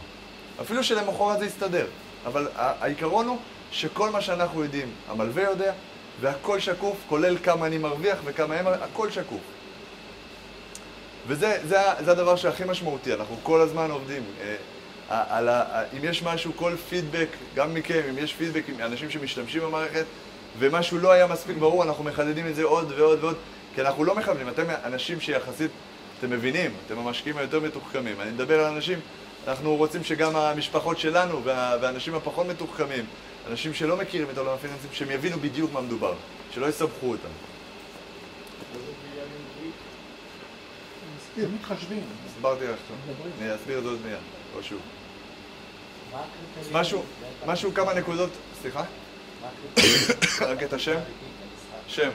אפילו 0.62 0.84
שלמחרת 0.84 1.40
זה 1.40 1.46
יסתדר. 1.46 1.86
אבל 2.26 2.48
העיקרון 2.56 3.28
הוא 3.28 3.38
שכל 3.72 4.10
מה 4.10 4.22
שאנחנו 4.22 4.64
יודעים, 4.64 4.88
המלווה 5.10 5.44
יודע, 5.44 5.74
והכל 6.22 6.60
שקוף, 6.60 6.98
כולל 7.10 7.38
כמה 7.44 7.68
אני 7.68 7.78
מרוויח 7.78 8.18
וכמה 8.26 8.56
הם, 8.56 8.68
הכל 8.68 9.12
שקוף. 9.12 9.42
וזה 11.28 11.60
זה, 11.68 11.78
זה 12.00 12.12
הדבר 12.12 12.36
שהכי 12.36 12.64
משמעותי, 12.68 13.14
אנחנו 13.14 13.38
כל 13.44 13.62
הזמן 13.62 13.92
עובדים. 13.92 14.24
אה, 14.42 14.56
על 15.10 15.50
ה, 15.50 15.84
אם 15.98 16.04
יש 16.04 16.24
משהו, 16.24 16.52
כל 16.56 16.76
פידבק, 16.90 17.28
גם 17.56 17.74
מכם, 17.74 18.02
אם 18.10 18.18
יש 18.18 18.34
פידבק 18.34 18.64
עם 18.70 18.76
אנשים 18.82 19.10
שמשתמשים 19.10 19.62
במערכת, 19.62 20.06
ומשהו 20.60 20.98
לא 20.98 21.12
היה 21.12 21.28
מספיק 21.28 21.58
ברור, 21.58 21.84
אנחנו 21.84 22.04
מחדדים 22.04 22.48
את 22.48 22.56
זה 22.56 22.64
עוד 22.64 22.94
ועוד 22.98 23.24
ועוד, 23.24 23.36
כי 23.76 23.82
אנחנו 23.82 24.04
לא 24.04 24.16
מכוונים, 24.16 24.50
אתם 24.50 24.64
אנשים 24.84 25.20
שיחסית, 25.20 25.72
אתם 26.20 26.30
מבינים, 26.30 26.72
אתם 26.86 27.00
המשקיעים 27.00 27.38
היותר 27.38 27.60
מתוחכמים. 27.60 28.22
אני 28.22 28.32
מדבר 28.32 28.60
על 28.60 28.74
אנשים 28.74 29.00
אנחנו 29.48 29.76
רוצים 29.76 30.04
שגם 30.04 30.36
המשפחות 30.36 31.00
שלנו 31.00 31.44
והאנשים 31.44 32.16
הפחות 32.16 32.48
מתוחכמים, 32.48 33.06
אנשים 33.48 33.74
שלא 33.74 33.98
מכירים 33.98 34.30
את 34.30 34.38
העולם 34.38 34.54
הפיננסים, 34.54 34.90
שהם 34.94 35.12
יבינו 35.12 35.40
בדיוק 35.40 35.74
מה 35.74 35.82
מדובר, 35.82 36.14
שלא 36.52 36.66
יסבכו 36.66 37.08
אותם. 37.08 37.30
מתחשבים. 41.38 42.04
הסברתי 42.28 42.66
לך 42.66 42.80
אני 43.42 43.56
אסביר 43.56 43.78
את 43.78 43.84
זה 43.84 43.90
עוד 43.90 44.00
מיד, 44.06 44.18
או 44.56 44.64
שוב. 44.64 44.80
משהו, 46.72 47.04
משהו, 47.46 47.74
כמה 47.74 47.94
נקודות, 47.94 48.30
סליחה? 48.62 48.84
רק 50.50 50.64
את 50.64 50.74
השם? 50.74 51.00
שם. 51.88 52.10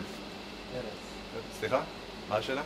סליחה? 1.59 1.81
מה 2.29 2.37
השאלה? 2.37 2.63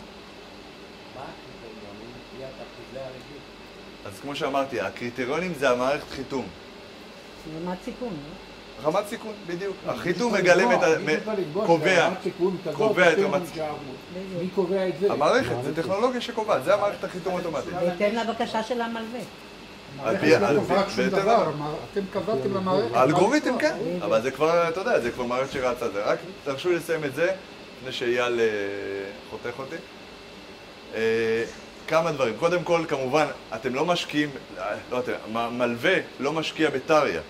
מה 1.16 1.22
הקריטריונים? 1.22 3.39
אז 4.06 4.12
כמו 4.22 4.36
שאמרתי, 4.36 4.80
הקריטריונים 4.80 5.54
זה 5.58 5.70
המערכת 5.70 6.10
חיתום. 6.10 6.46
רמת 7.66 7.78
סיכון, 7.84 8.08
לא? 8.08 8.88
רמת 8.88 9.08
סיכון, 9.08 9.32
בדיוק. 9.46 9.76
החיתום 9.86 10.34
מגלם 10.34 10.72
את 10.72 10.82
ה... 10.82 10.86
קובע, 11.66 12.08
קובע 12.72 13.12
את 13.12 13.18
רמת 13.18 13.42
סיכון. 13.46 13.78
מי 14.40 14.48
קובע 14.54 14.88
את 14.88 14.92
זה? 15.00 15.12
המערכת, 15.12 15.54
זה 15.64 15.76
טכנולוגיה 15.76 16.20
שקובעת, 16.20 16.64
זה 16.64 16.74
המערכת 16.74 17.04
החיתום 17.04 17.34
אוטומטית. 17.34 17.72
בהתאם 17.72 18.14
לבקשה 18.14 18.62
של 18.62 18.80
המלווה. 18.80 19.20
המערכת 19.98 20.40
לא 20.40 20.60
קובעת 20.60 20.90
שום 20.90 21.08
דבר, 21.08 21.50
אתם 21.92 22.00
קבעתם 22.12 22.54
למערכת. 22.54 22.96
האלגוריתם 22.96 23.58
כן, 23.58 23.76
אבל 24.02 24.22
זה 24.22 24.30
כבר, 24.30 24.68
אתה 24.68 24.80
יודע, 24.80 25.00
זה 25.00 25.10
כבר 25.10 25.24
מערכת 25.24 25.52
שרצה. 25.52 25.86
רק 25.94 26.18
תרשו 26.44 26.68
לי 26.68 26.76
לסיים 26.76 27.04
את 27.04 27.14
זה, 27.14 27.32
לפני 27.78 27.92
שאייל 27.92 28.40
אה, 28.40 28.46
חותך 29.30 29.58
אותי. 29.58 29.76
כמה 31.90 32.12
דברים. 32.12 32.34
קודם 32.36 32.64
כל, 32.64 32.84
כמובן, 32.88 33.26
אתם 33.54 33.74
לא 33.74 33.84
משקיעים, 33.84 34.30
לא 34.90 34.98
אתם, 34.98 35.12
מלווה 35.32 35.94
לא 36.20 36.32
משקיע 36.32 36.70
בטריה. 36.70 37.20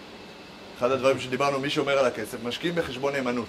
אחד 0.79 0.90
הדברים 0.90 1.20
שדיברנו, 1.20 1.59
מי 1.59 1.70
שומר 1.70 1.99
על 1.99 2.07
הכסף, 2.07 2.38
משקיעים 2.44 2.75
בחשבון 2.75 3.12
נאמנות. 3.12 3.46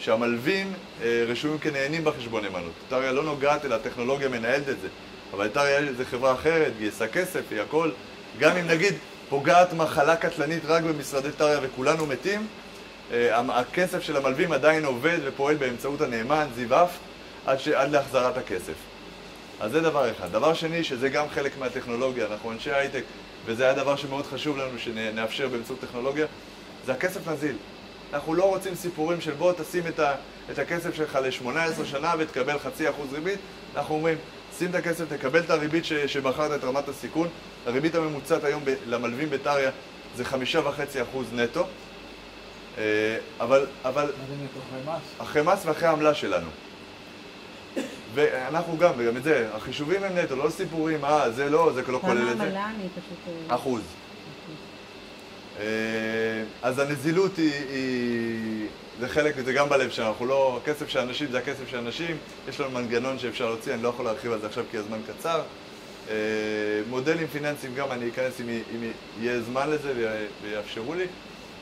שהמלווים 0.00 0.72
אה, 1.02 1.24
רשומים 1.28 1.58
כנהנים 1.58 2.04
בחשבון 2.04 2.44
נאמנות. 2.44 2.72
טריה 2.88 3.12
לא 3.12 3.22
נוגעת 3.22 3.64
אלא 3.64 3.74
הטכנולוגיה 3.74 4.28
מנהלת 4.28 4.68
את 4.68 4.80
זה. 4.80 4.88
אבל 5.32 5.48
טריה 5.48 5.92
זה 5.96 6.04
חברה 6.04 6.32
אחרת, 6.32 6.72
גייסה 6.78 7.08
כסף, 7.08 7.42
היא 7.50 7.60
הכל. 7.60 7.90
גם 8.38 8.56
אם 8.56 8.66
נגיד 8.66 8.94
פוגעת 9.28 9.72
מחלה 9.72 10.16
קטלנית 10.16 10.62
רק 10.64 10.82
במשרדי 10.82 11.32
טריה 11.32 11.58
וכולנו 11.62 12.06
מתים, 12.06 12.46
אה, 13.12 13.40
הכסף 13.48 14.02
של 14.02 14.16
המלווים 14.16 14.52
עדיין 14.52 14.84
עובד 14.84 15.18
ופועל 15.24 15.56
באמצעות 15.56 16.00
הנאמן, 16.00 16.46
זיו 16.54 16.82
אף, 16.82 16.98
עד, 17.46 17.58
עד 17.74 17.90
להחזרת 17.90 18.36
הכסף. 18.36 18.95
אז 19.60 19.72
זה 19.72 19.80
דבר 19.80 20.10
אחד. 20.10 20.32
דבר 20.32 20.54
שני, 20.54 20.84
שזה 20.84 21.08
גם 21.08 21.26
חלק 21.28 21.58
מהטכנולוגיה, 21.58 22.26
אנחנו 22.26 22.52
אנשי 22.52 22.72
הייטק, 22.72 23.02
וזה 23.46 23.64
היה 23.64 23.72
דבר 23.72 23.96
שמאוד 23.96 24.26
חשוב 24.26 24.56
לנו 24.56 24.78
שנאפשר 24.78 25.48
באמצעות 25.48 25.80
טכנולוגיה, 25.80 26.26
זה 26.86 26.92
הכסף 26.92 27.28
נזיל. 27.28 27.56
אנחנו 28.12 28.34
לא 28.34 28.44
רוצים 28.44 28.74
סיפורים 28.74 29.20
של 29.20 29.32
בוא 29.32 29.52
תשים 29.52 29.86
את, 29.86 29.98
ה, 29.98 30.14
את 30.50 30.58
הכסף 30.58 30.94
שלך 30.94 31.18
ל-18 31.22 31.84
שנה 31.84 32.14
ותקבל 32.18 32.58
חצי 32.58 32.90
אחוז 32.90 33.12
ריבית. 33.12 33.38
אנחנו 33.76 33.94
אומרים, 33.94 34.18
שים 34.58 34.70
את 34.70 34.74
הכסף, 34.74 35.04
תקבל 35.08 35.40
את 35.40 35.50
הריבית 35.50 35.84
ש, 35.84 35.92
שבחרת, 35.92 36.58
את 36.58 36.64
רמת 36.64 36.88
הסיכון. 36.88 37.28
הריבית 37.66 37.94
הממוצעת 37.94 38.44
היום 38.44 38.62
ב, 38.64 38.74
למלווים 38.86 39.30
בטריה 39.30 39.70
זה 40.16 40.24
חמישה 40.24 40.68
וחצי 40.68 41.02
אחוז 41.02 41.26
נטו. 41.32 41.66
אה, 42.78 43.18
אבל, 43.40 43.66
אבל... 43.84 44.10
אחרי 45.18 45.42
מס 45.42 45.66
ואחרי 45.66 45.88
העמלה 45.88 46.14
שלנו. 46.14 46.48
ואנחנו 48.16 48.78
גם, 48.78 48.92
וגם 48.96 49.16
את 49.16 49.22
זה, 49.22 49.48
החישובים 49.54 50.02
הם 50.02 50.18
נטו, 50.18 50.36
לא 50.36 50.50
סיפורים, 50.50 51.04
אה, 51.04 51.30
זה 51.30 51.50
לא, 51.50 51.72
זה 51.74 51.82
לא 51.88 51.98
כולל 51.98 52.18
את 52.18 52.26
זה. 52.26 52.34
כמה 52.34 52.44
עמלה 52.44 52.66
אני 52.66 52.88
פשוט... 52.88 53.18
אה, 53.50 53.54
אחוז. 53.54 53.82
אה, 55.60 55.64
אז 56.62 56.78
הנזילות 56.78 57.36
היא, 57.36 57.52
היא, 57.70 58.66
זה 59.00 59.08
חלק, 59.08 59.34
זה 59.44 59.52
גם 59.52 59.68
בלב 59.68 59.90
שלנו, 59.90 60.08
אנחנו 60.08 60.26
לא, 60.26 60.60
הכסף 60.62 60.88
של 60.88 60.98
אנשים 60.98 61.30
זה 61.30 61.38
הכסף 61.38 61.68
של 61.68 61.76
אנשים, 61.76 62.16
יש 62.48 62.60
לנו 62.60 62.70
מנגנון 62.70 63.18
שאפשר 63.18 63.46
להוציא, 63.46 63.74
אני 63.74 63.82
לא 63.82 63.88
יכול 63.88 64.04
להרחיב 64.04 64.32
על 64.32 64.40
זה 64.40 64.46
עכשיו 64.46 64.64
כי 64.70 64.76
הזמן 64.76 64.98
קצר. 65.06 65.42
אה, 66.10 66.14
מודלים 66.88 67.26
פיננסיים 67.26 67.74
גם 67.74 67.92
אני 67.92 68.08
אכנס 68.08 68.40
אם, 68.40 68.90
יהיה 69.20 69.40
זמן 69.40 69.70
לזה 69.70 69.92
ויאפשרו 70.42 70.94
לי, 70.94 71.06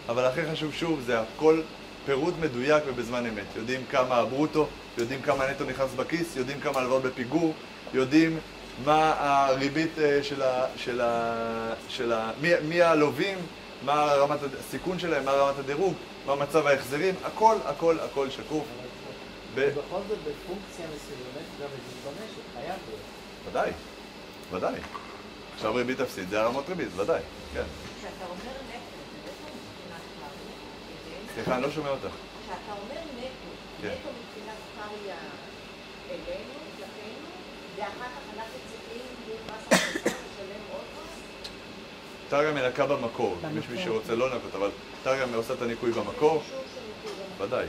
אבל 0.09 0.25
הכי 0.25 0.41
חשוב 0.53 0.73
שוב 0.75 1.01
זה 1.07 1.21
הכל 1.21 1.61
פירוט 2.07 2.35
מדויק 2.41 2.83
ובזמן 2.87 3.27
אמת. 3.27 3.47
יודעים 3.57 3.81
כמה 3.91 4.17
הברוטו, 4.17 4.67
יודעים 4.99 5.23
כמה 5.23 5.45
הנטו 5.45 5.65
נכנס 5.65 5.91
בכיס, 5.97 6.37
יודעים 6.37 6.61
כמה 6.61 6.81
הלוואות 6.81 7.03
בפיגור, 7.03 7.55
יודעים 7.95 8.39
מה 8.85 9.15
הריבית 9.19 9.99
אה, 9.99 10.23
של 10.23 10.43
ה... 10.43 10.67
של 10.77 11.01
ה, 11.01 11.75
של 11.89 12.13
ה 12.13 12.31
מי, 12.41 12.51
מי 12.69 12.83
הלווים, 12.83 13.39
מה 13.85 14.15
רמת 14.15 14.39
הסיכון 14.61 14.99
שלהם, 14.99 15.25
מה 15.25 15.33
רמת 15.33 15.59
הדירוג, 15.59 15.95
מה 16.27 16.35
מצב 16.35 16.67
ההחזרים, 16.67 17.15
הכל, 17.25 17.57
הכל, 17.65 17.97
הכל 18.01 18.31
שקוף. 18.31 18.65
בכל 19.55 20.01
זאת 20.09 20.19
בפונקציה 20.19 20.87
מסוימת 20.87 21.47
גם 21.61 21.69
במשק, 22.05 22.43
חייב 22.55 22.79
להיות. 22.89 23.01
ודאי, 23.51 23.71
ודאי. 24.53 24.75
עכשיו 25.55 25.75
ריבית 25.75 26.01
אפסית, 26.01 26.29
זה 26.29 26.41
הרמות 26.41 26.69
ריבית, 26.69 26.89
ודאי, 26.97 27.21
כן. 27.55 27.63
כשאתה 27.99 28.25
אומר 28.25 28.53
נטו, 28.69 28.99
זה 29.25 29.31
נטו 29.31 29.55
מבחינת 29.55 30.03
קרעי? 30.21 31.24
סליחה, 31.35 31.55
אני 31.55 31.63
לא 31.63 31.71
שומע 31.71 31.91
אותך. 31.91 32.05
כשאתה 32.05 32.73
אומר 32.73 33.01
נטו, 33.19 33.51
כן. 33.83 33.89
נטו 33.89 34.09
מבחינת 34.09 34.57
קרעי 34.77 35.13
אלינו, 36.11 36.55
כלפינו, 36.77 37.29
ואחר 37.77 37.91
כך 37.91 38.37
אנחנו 38.37 38.59
צריכים 38.71 39.07
מס 39.47 39.67
הכנסה 39.67 40.09
לשלם 40.09 40.63
עוד 40.73 40.83
מס? 40.95 41.21
טריה 42.29 42.53
מנקה 42.53 42.87
במקור, 42.87 43.37
במקור. 43.43 43.59
יש 43.59 43.65
מי 43.71 43.85
שרוצה 43.85 44.15
לא 44.15 44.31
לנקות, 44.31 44.55
אבל 44.55 44.71
טריה 45.03 45.27
עושה 45.35 45.55
את 45.55 45.63
הניקוי 45.63 45.91
במקור. 45.91 46.43
ודאי, 47.39 47.67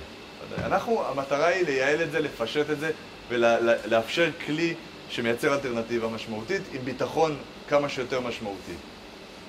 ודאי. 0.48 0.66
אנחנו, 0.66 1.06
המטרה 1.06 1.48
היא 1.48 1.66
לייעל 1.66 2.02
את 2.02 2.12
זה, 2.12 2.20
לפשט 2.20 2.70
את 2.70 2.80
זה, 2.80 2.92
ולאפשר 3.30 4.30
כלי 4.46 4.74
שמייצר 5.10 5.54
אלטרנטיבה 5.54 6.08
משמעותית, 6.08 6.62
עם 6.74 6.82
ביטחון 6.82 7.38
כמה 7.70 7.90
שיותר 7.90 8.20
משמעותי. 8.20 8.74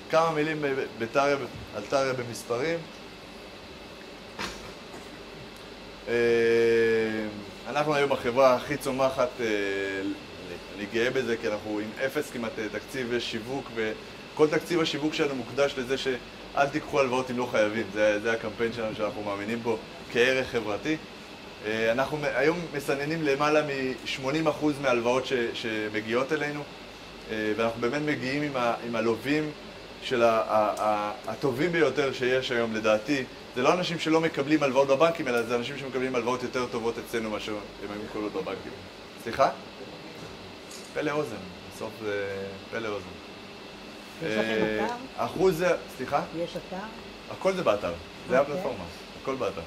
כמה 0.09 0.31
מילים 0.31 0.65
בטריה, 0.99 1.37
על 1.75 1.83
טריה 1.89 2.13
במספרים. 2.13 2.79
אה, 2.79 4.45
אנחנו 7.69 7.95
היום 7.95 8.11
החברה 8.11 8.55
הכי 8.55 8.77
צומחת, 8.77 9.29
אה, 9.39 9.45
אני 10.77 10.85
גאה 10.93 11.09
בזה 11.09 11.37
כי 11.37 11.47
אנחנו 11.47 11.79
עם 11.79 12.05
אפס 12.05 12.31
כמעט 12.31 12.51
אה, 12.59 12.63
תקציב 12.71 13.19
שיווק 13.19 13.71
וכל 13.75 14.47
תקציב 14.47 14.81
השיווק 14.81 15.13
שלנו 15.13 15.35
מוקדש 15.35 15.73
לזה 15.77 15.97
שאל 15.97 16.67
תיקחו 16.71 16.99
הלוואות 16.99 17.31
אם 17.31 17.37
לא 17.37 17.47
חייבים, 17.51 17.83
זה, 17.93 18.19
זה 18.19 18.31
הקמפיין 18.31 18.73
שלנו 18.73 18.95
שאנחנו 18.95 19.23
מאמינים 19.23 19.59
בו 19.63 19.77
כערך 20.11 20.47
חברתי. 20.51 20.97
אה, 21.65 21.91
אנחנו 21.91 22.17
היום 22.23 22.59
מסננים 22.73 23.23
למעלה 23.23 23.61
מ-80% 23.61 24.65
מההלוואות 24.81 25.25
ש, 25.25 25.33
שמגיעות 25.53 26.33
אלינו 26.33 26.63
אה, 27.31 27.53
ואנחנו 27.57 27.81
באמת 27.81 28.01
מגיעים 28.01 28.43
עם, 28.43 28.55
ה, 28.55 28.73
עם 28.87 28.95
הלווים 28.95 29.51
של 30.03 30.23
ה, 30.23 30.41
ה, 30.47 30.73
ה, 30.79 31.11
הטובים 31.27 31.71
ביותר 31.71 32.13
שיש 32.13 32.51
היום 32.51 32.75
לדעתי. 32.75 33.23
זה 33.57 33.63
לא 33.63 33.73
אנשים 33.73 33.99
שלא 33.99 34.21
מקבלים 34.21 34.63
הלוואות 34.63 34.87
בבנקים, 34.87 35.27
אלא 35.27 35.41
זה 35.41 35.55
אנשים 35.55 35.77
שמקבלים 35.77 36.15
הלוואות 36.15 36.43
יותר 36.43 36.65
טובות 36.65 36.95
אצלנו 36.97 37.29
מאשר 37.29 37.51
הם 37.53 37.91
היו 37.91 38.01
מקבלות 38.09 38.33
בבנקים. 38.33 38.71
סליחה? 39.23 39.49
פלא 40.93 41.11
אוזן, 41.11 41.35
בסוף 41.75 41.91
זה 42.01 42.45
פלא 42.71 42.87
אוזן. 42.87 43.05
יש 44.23 44.33
לכם 44.33 44.47
אה, 44.47 44.85
אתר? 44.85 44.93
אחוז 45.17 45.57
זה, 45.57 45.75
סליחה? 45.97 46.21
יש 46.37 46.51
אתר? 46.51 46.83
הכל 47.31 47.53
זה 47.53 47.63
באתר, 47.63 47.93
זה 48.29 48.39
אוקיי. 48.39 48.53
הפלטפורמה, 48.53 48.83
הכל 49.21 49.35
באתר. 49.35 49.61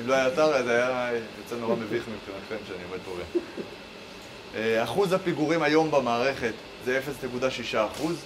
אם 0.00 0.06
לא 0.06 0.14
היה 0.14 0.28
אתר, 0.28 0.54
אז 0.54 0.68
היה 0.68 1.10
יוצא 1.38 1.56
נורא 1.56 1.76
מביך 1.76 2.04
מבחינתכם 2.08 2.66
שאני 2.68 2.84
עומד 2.84 2.98
פה. 3.04 3.40
אה, 4.54 4.84
אחוז 4.84 5.12
הפיגורים 5.12 5.62
היום 5.62 5.90
במערכת 5.90 6.54
זה 6.84 7.00
0.6 7.32 7.76
אחוז. 7.76 8.16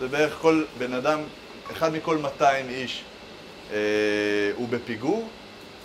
זה 0.00 0.08
בערך 0.08 0.38
כל 0.40 0.64
בן 0.78 0.92
אדם, 0.92 1.20
אחד 1.72 1.92
מכל 1.92 2.16
200 2.16 2.68
איש 2.68 3.04
הוא 4.56 4.68
בפיגור, 4.70 5.28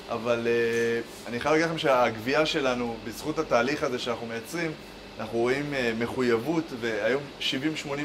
אבל 0.10 0.48
אה, 0.48 1.02
אני 1.28 1.40
חייב 1.40 1.54
להגיד 1.54 1.68
לכם 1.68 1.78
שהגבייה 1.78 2.46
שלנו, 2.46 2.96
בזכות 3.04 3.40
התהליך 3.40 3.84
הזה 3.84 4.00
שאנחנו 4.00 4.28
מייצרים, 4.28 4.72
אנחנו 5.20 5.38
רואים 5.40 5.74
אה, 5.74 5.92
מחויבות, 6.00 6.64
והיום 6.82 7.22
70-80 7.40 7.44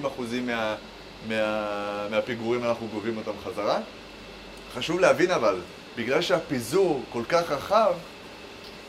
אחוזים 0.06 0.46
מה, 0.46 0.74
מה, 1.28 2.06
מהפיגורים 2.10 2.64
אנחנו 2.64 2.86
גובים 2.86 3.16
אותם 3.16 3.32
חזרה. 3.44 3.78
חשוב 4.74 5.00
להבין 5.00 5.30
אבל, 5.30 5.56
בגלל 5.96 6.20
שהפיזור 6.22 7.02
כל 7.12 7.22
כך 7.28 7.50
רחב, 7.50 7.92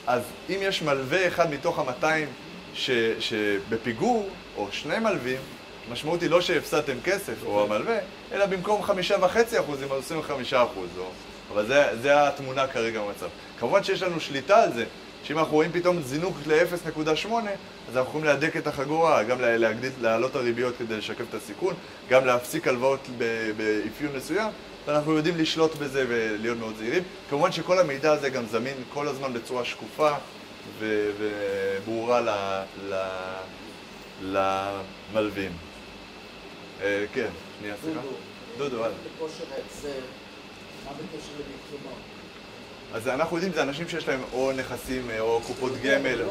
אז 0.08 0.22
אם 0.50 0.58
יש 0.62 0.82
מלווה 0.82 1.28
אחד 1.28 1.52
מתוך 1.52 1.80
ה-200 1.80 2.06
ש- 2.74 2.90
שבפיגור, 3.20 4.30
או 4.58 4.68
שני 4.72 5.00
מלווים, 5.00 5.40
המשמעות 5.90 6.22
היא 6.22 6.30
לא 6.30 6.42
שהפסדתם 6.42 6.94
כסף, 7.04 7.34
או 7.46 7.64
המלווה, 7.64 7.98
אלא 8.32 8.46
במקום 8.46 8.84
חמישה 8.84 9.16
וחצי 9.22 9.60
אחוזים, 9.60 9.88
אז 9.92 9.98
עושים 9.98 10.22
חמישה 10.22 10.64
אחוז. 10.64 10.90
אבל 11.54 11.66
זה, 11.66 11.84
זה 12.02 12.28
התמונה 12.28 12.68
כרגע 12.68 13.02
במצב. 13.02 13.28
כמובן 13.60 13.84
שיש 13.84 14.02
לנו 14.04 14.20
שליטה 14.20 14.64
על 14.64 14.74
זה, 14.74 14.86
שאם 15.24 15.40
אנחנו 15.40 15.54
רואים 15.54 15.72
פתאום 15.72 16.02
זינוק 16.02 16.38
ל-0.8, 16.48 17.32
אז 17.90 17.98
אנחנו 17.98 18.10
יכולים 18.10 18.24
להדק 18.26 18.58
את 18.58 18.68
החגורה, 18.68 19.24
גם 19.24 19.42
לה- 19.42 19.58
להגדיל, 19.58 19.92
להעלות 20.02 20.36
הריביות 20.36 20.74
כדי 20.80 20.98
לשקף 20.98 21.24
את 21.30 21.34
הסיכון, 21.34 21.74
גם 22.10 22.26
להפסיק 22.26 22.68
הלוואות 22.68 23.08
באפיון 23.58 24.16
מסוים, 24.16 24.50
ואנחנו 24.88 25.14
יודעים 25.14 25.38
לשלוט 25.38 25.76
בזה 25.76 26.06
ולהיות 26.10 26.58
מאוד 26.58 26.74
זהירים. 26.78 27.04
כמובן 27.30 27.52
שכל 27.52 27.80
המידע 27.80 28.12
הזה 28.12 28.30
גם 28.30 28.46
זמין 28.46 28.76
כל 28.94 29.08
הזמן 29.08 29.34
בצורה 29.34 29.66
שקופה 29.66 30.12
וברורה 30.80 32.22
למלווים. 34.22 35.69
אה, 36.82 37.06
כן, 37.14 37.28
שנייה, 37.60 37.76
סליחה. 37.84 38.00
דודו, 38.58 38.86
הלאה. 38.86 38.98
אז 42.94 43.08
אנחנו 43.08 43.38
יודעים, 43.38 43.54
זה 43.54 43.62
אנשים 43.62 43.90
שיש 43.90 44.08
להם 44.08 44.22
או 44.34 44.52
נכסים 44.52 45.10
אה, 45.10 45.20
או 45.20 45.42
קופות 45.48 45.72
גמל, 45.84 46.16
לא 46.16 46.24
לך. 46.26 46.28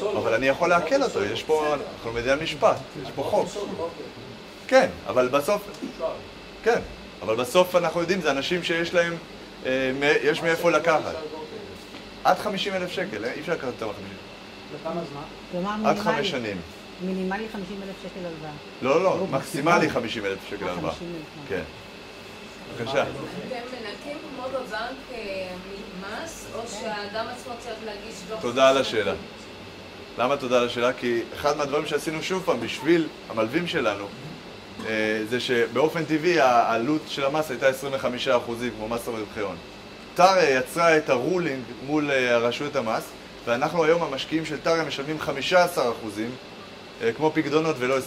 הוא 0.00 0.14
לא- 0.14 0.18
אבל 0.18 0.34
אני 0.34 0.48
יכול 0.48 0.68
לעכל 0.68 1.02
אותו, 1.02 1.24
יש 1.24 1.42
פה, 1.42 1.74
אנחנו 1.74 2.12
מדינה 2.12 2.36
משפט, 2.36 2.76
יש 3.02 3.08
פה 3.14 3.22
חוק. 3.22 3.48
אוקיי. 3.78 4.04
כן, 4.68 4.88
אבל 5.06 5.28
בסוף, 5.28 5.62
כן, 6.62 6.80
אבל 7.22 7.36
בסוף 7.36 7.76
אנחנו 7.76 8.00
יודעים, 8.00 8.20
זה 8.20 8.30
אנשים 8.30 8.62
שיש 8.62 8.94
להם, 8.94 9.16
אה, 9.66 9.92
יש 10.22 10.42
מאיפה 10.42 10.70
לקחת. 10.70 11.14
עד 12.24 12.38
50 12.38 12.74
אלף 12.74 12.90
שקל? 12.90 13.24
אי 13.24 13.40
אפשר 13.40 13.52
לקחת 13.52 13.66
יותר 13.66 13.86
מ-50. 13.86 13.92
לכמה 14.80 15.00
זמן? 15.12 15.22
עד. 15.86 15.98
חמש 15.98 16.30
שנים. 16.30 16.56
מינימלי 17.02 17.46
50 17.52 17.82
אלף 17.82 17.96
שקל 18.02 18.26
הלוואה. 18.26 18.50
לא, 18.82 19.02
לא, 19.02 19.18
לא, 19.18 19.26
מקסימלי 19.30 19.90
50 19.90 20.24
אלף 20.24 20.38
שקל 20.50 20.64
אה, 20.64 20.72
הלוואה. 20.72 20.92
50,000, 20.92 21.22
כן. 21.48 21.62
בבקשה. 22.78 23.02
אתם 23.02 23.10
מנקים 23.48 24.18
כמו 24.36 24.48
בבנק 24.48 24.98
אה, 25.12 25.48
מס, 26.00 26.46
או 26.54 26.60
שהאדם 26.68 27.26
עצמו 27.28 27.52
צריך 27.58 27.76
להגיש 27.86 28.14
דוח? 28.28 28.40
תודה 28.40 28.68
על 28.68 28.78
השאלה. 28.78 29.14
למה 30.18 30.36
תודה 30.36 30.58
על 30.58 30.66
השאלה? 30.66 30.92
כי 30.92 31.20
אחד 31.34 31.56
מהדברים 31.56 31.86
שעשינו 31.86 32.22
שוב 32.22 32.42
פעם 32.46 32.60
בשביל 32.60 33.08
המלווים 33.30 33.66
שלנו 33.66 34.04
אה, 34.86 35.22
זה 35.30 35.40
שבאופן 35.40 36.04
טבעי 36.04 36.40
העלות 36.40 37.02
של 37.08 37.24
המס 37.24 37.50
הייתה 37.50 37.68
25% 37.68 37.72
כמו 38.76 38.88
מס 38.88 39.08
הרווחי 39.08 39.40
הון. 39.40 39.56
יצרה 40.48 40.96
את 40.96 41.10
הרולינג 41.10 41.62
מול 41.86 42.10
רשויות 42.10 42.76
המס 42.76 43.04
ואנחנו 43.44 43.84
היום 43.84 44.02
המשקיעים 44.02 44.44
של 44.44 44.56
טריה 44.60 44.84
משלמים 44.84 45.16
15% 45.20 45.28
אה, 45.52 45.90
כמו 47.16 47.30
פקדונות 47.34 47.76
ולא 47.78 47.98
25%. 47.98 48.00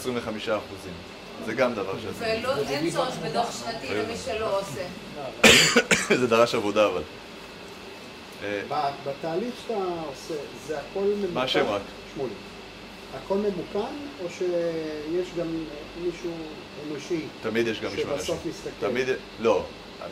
זה 1.45 1.54
גם 1.54 1.73
דבר 1.73 1.93
שעשינו. 1.93 2.39
ולא, 2.41 2.56
אין 2.69 2.91
צורך 2.91 3.15
בדוח 3.17 3.60
שנתי 3.63 3.88
למי 3.93 4.13
שלא 4.25 4.60
עושה. 4.60 6.15
זה 6.19 6.28
דרש 6.28 6.56
עבודה 6.56 6.86
אבל. 6.86 7.02
אה, 8.43 8.62
ב- 8.69 9.10
בתהליך 9.10 9.54
שאתה 9.67 9.73
עושה, 10.08 10.34
זה 10.67 10.78
הכל 10.80 10.99
ממוקן? 10.99 11.34
מה 11.34 11.43
השם 11.43 11.65
רק? 11.67 11.82
שמולי. 12.15 12.34
הכל 13.25 13.36
ממוכן, 13.38 13.93
או 14.23 14.30
שיש 14.38 15.28
גם 15.38 15.47
מישהו 16.02 16.32
אנושי 16.88 17.21
תמיד 17.43 17.67
יש 17.67 17.82
גם 17.82 17.91
מישהו 17.91 18.10
אנושי. 18.10 18.25
שבסוף 18.25 18.45
מסתכל? 18.45 18.88
תמיד, 18.88 19.08
לא. 19.39 19.63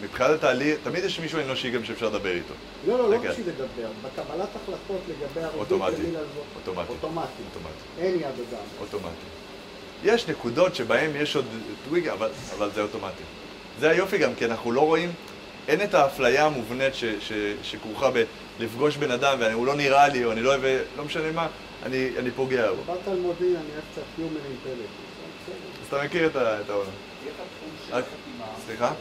מבחינת 0.04 0.30
התהליך, 0.30 0.78
תמיד 0.84 1.04
יש 1.04 1.20
מישהו 1.20 1.40
אנושי 1.40 1.72
גם 1.72 1.86
שאפשר 1.86 2.06
לדבר 2.06 2.32
איתו. 2.32 2.54
לא, 2.88 2.98
לא, 2.98 3.10
לא 3.10 3.16
רגע. 3.16 3.32
בשביל 3.32 3.48
לדבר. 3.48 3.90
בקבלת 4.04 4.50
החלטות 4.56 5.02
לגבי 5.10 5.42
הריבית 5.42 5.60
אוטומטי. 5.60 6.02
אוטומטי. 6.56 6.92
אוטומטי. 6.92 7.44
אוטומטי. 7.50 7.70
אין 7.98 8.16
יד 8.16 8.24
אדם. 8.26 8.64
אוטומטי. 8.80 9.26
יש 10.04 10.28
נקודות 10.28 10.76
שבהן 10.76 11.12
יש 11.16 11.36
עוד 11.36 11.46
טוויג, 11.86 12.08
אבל, 12.08 12.30
אבל 12.58 12.70
זה 12.74 12.82
אוטומטי. 12.82 13.24
זה 13.80 13.90
היופי 13.90 14.18
גם, 14.18 14.36
כי 14.36 14.46
אנחנו 14.46 14.72
לא 14.72 14.82
רואים, 14.82 15.12
אין 15.68 15.82
את 15.82 15.94
האפליה 15.94 16.46
המובנית 16.46 16.96
ש, 16.96 17.04
ש, 17.06 17.32
שכרוכה 17.64 18.10
בלפגוש 18.60 18.98
בן 18.98 19.12
אדם 19.12 19.38
והוא 19.40 19.66
לא 19.66 19.76
נראה 19.76 20.08
לי, 20.08 20.26
או 20.26 20.32
אני 20.32 20.42
לא 20.42 20.50
אוהב, 20.50 20.62
לא 20.98 21.06
משנה 21.06 21.32
מה, 21.32 21.48
אני, 21.84 22.10
אני 22.18 22.32
פוגע 22.32 22.72
בו. 22.72 22.82
דיברת 22.82 23.08
על 23.08 23.20
מודיעין, 23.20 23.56
אני 23.56 23.66
אוהב 23.74 23.84
קצת 23.92 24.02
Human 24.18 24.68
Intelligence. 24.68 25.08
בסדר. 25.44 25.56
אז 25.82 25.88
אתה 25.88 26.04
מכיר 26.04 26.28
את, 26.28 26.36
העולם. 26.70 26.92
חתימה? 27.92 28.46
סליחה? 28.66 28.94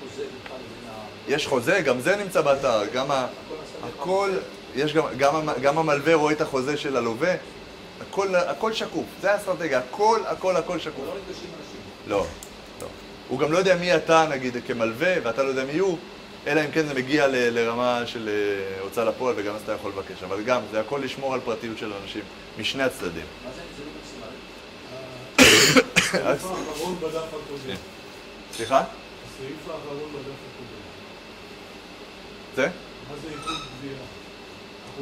חוזה 0.00 0.22
בכלל 0.22 0.56
בין 0.56 0.90
ה... 0.90 1.17
יש 1.28 1.46
חוזה, 1.46 1.80
גם 1.80 2.00
זה 2.00 2.16
נמצא 2.16 2.40
באתר, 2.40 2.80
גם 2.92 3.10
ה... 3.10 3.26
הכל, 3.88 4.30
יש 4.74 4.92
גם, 4.94 5.04
גם, 5.16 5.48
גם 5.62 5.78
המלווה 5.78 6.14
רואה 6.14 6.32
את 6.32 6.40
החוזה 6.40 6.76
של 6.76 6.96
הלווה, 6.96 7.34
הכל, 8.00 8.34
הכל 8.36 8.72
שקוף, 8.72 9.04
זה 9.20 9.32
האסטרטגיה, 9.32 9.78
הכל, 9.78 10.20
הכל, 10.26 10.56
הכל 10.56 10.78
שקוף. 10.78 11.04
לא 11.06 11.12
נפגשים 11.20 11.50
אנשים. 11.60 11.80
לא, 12.06 12.26
לא. 12.80 12.86
הוא 13.28 13.38
גם 13.38 13.52
לא 13.52 13.58
יודע 13.58 13.76
מי 13.76 13.96
אתה, 13.96 14.26
נגיד, 14.30 14.56
כמלווה, 14.66 15.14
ואתה 15.22 15.42
לא 15.42 15.48
יודע 15.48 15.64
מי 15.64 15.78
הוא, 15.78 15.98
אלא 16.46 16.60
אם 16.60 16.70
כן 16.70 16.86
זה 16.86 16.94
מגיע 16.94 17.26
ל- 17.26 17.32
לרמה 17.58 18.02
של 18.06 18.28
אה, 18.28 18.80
הוצאה 18.82 19.04
לפועל, 19.04 19.34
וגם 19.38 19.54
אז 19.54 19.60
אתה 19.64 19.72
יכול 19.72 19.90
לבקש. 19.90 20.22
אבל 20.22 20.42
גם, 20.42 20.60
זה 20.72 20.80
הכל 20.80 21.00
לשמור 21.04 21.34
על 21.34 21.40
פרטיות 21.44 21.78
של 21.78 21.92
אנשים, 22.02 22.22
משני 22.58 22.82
הצדדים. 22.82 23.24
מה 23.44 23.50
זה 23.56 23.62
הסעיף 26.18 26.44
האחרון 26.44 26.96
בדף 27.00 27.16
הקודם. 27.16 27.76
סליחה? 28.56 28.76
הסעיף 28.78 29.58
האחרון 29.66 29.98
בדף 30.12 30.38
הקודם. 30.48 30.78
זה? 32.58 32.68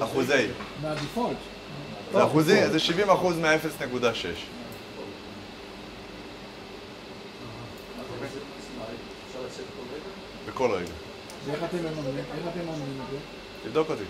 אחוזי. 0.01 0.47
מהדיפולט. 0.83 1.37
זה 2.13 2.25
אחוזי, 2.25 2.69
זה 2.71 2.79
70 2.79 3.11
אחוז 3.11 3.39
מה-0.6. 3.39 3.47
מה 3.53 4.01
זה 4.03 4.05
נזילות 4.05 4.39
מקסימלית? 8.57 9.01
אפשר 9.29 9.39
לצאת 9.47 9.65
כל 9.77 9.83
רגע? 9.95 10.53
בכל 10.53 10.71
רגע. 10.71 10.93
ואיך 11.47 11.59
אתם 11.65 11.77
מממנים 11.77 13.01
את 13.07 13.11
זה? 13.11 13.17
תבדוק 13.65 13.91
אותי. 13.91 14.03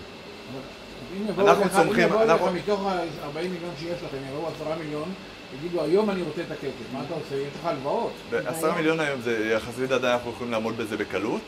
אנחנו 1.39 1.63
צומחים, 1.69 2.03
אם 2.03 2.09
יבואו 2.09 2.23
לך 2.23 2.29
אנחנו- 2.29 2.53
מתוך 2.53 2.85
ה-40 2.85 3.37
מיליון 3.37 3.73
שיש 3.79 3.99
לכם, 4.03 4.17
יבואו 4.29 4.47
10 4.55 4.75
מיליון, 4.79 5.13
יגידו 5.59 5.83
היום 5.83 6.09
אני 6.09 6.21
רוצה 6.21 6.41
את 6.41 6.51
הכסף, 6.51 6.93
מה 6.93 6.99
אתה 7.05 7.13
עושה? 7.13 7.35
יש 7.35 7.53
לך 7.59 7.65
הלוואות. 7.65 8.13
בעשרה 8.29 8.75
מיליון 8.75 8.99
היום 8.99 9.21
זה 9.21 9.49
יחסית 9.53 9.91
עדיין 9.91 10.13
אנחנו 10.13 10.31
יכולים 10.31 10.51
לעמוד 10.51 10.77
בזה 10.77 10.97
בקלות. 10.97 11.41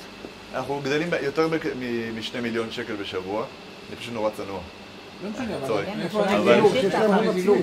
אנחנו 0.54 0.82
גדלים 0.84 1.10
יותר 1.22 1.48
משני 2.18 2.40
מיליון 2.42 2.72
שקל 2.72 2.96
בשבוע. 2.96 3.46
אני 3.90 3.98
פשוט 3.98 4.14
נורא 4.14 4.30
צנוע. 4.30 4.60
לא 5.24 5.30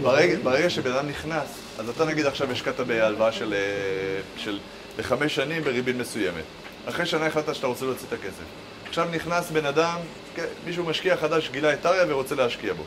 אבל 0.03 0.23
כן. 0.37 0.43
ברגע, 0.43 0.71
שבן 0.71 0.93
אדם 0.93 1.09
נכנס, 1.09 1.49
אז 1.79 1.89
אתה 1.89 2.05
נגיד 2.05 2.27
עכשיו 2.27 2.53
השקעת 2.53 2.81
בהלוואה 2.81 3.33
של, 3.33 3.55
אה, 3.55 4.21
של 4.37 4.59
לחמש 4.99 5.35
שנים 5.35 5.63
בריבית 5.63 5.97
מסוימת. 5.97 6.45
אחרי 6.89 7.07
שנה 7.07 7.27
החלטת 7.27 7.55
שאתה 7.55 7.67
רוצה 7.67 7.85
להוציא 7.85 8.07
את 8.09 8.13
הכסף. 8.13 8.45
עכשיו 8.89 9.09
נכנס 9.13 9.51
בן 9.51 9.67
אדם, 9.67 9.99
כן, 10.35 10.47
מישהו 10.67 10.85
משקיע 10.85 11.17
חדש, 11.17 11.51
גילה 11.51 11.73
את 11.73 11.81
טריה 11.81 12.05
ורוצה 12.09 12.35
להשקיע 12.35 12.73
בו. 12.73 12.83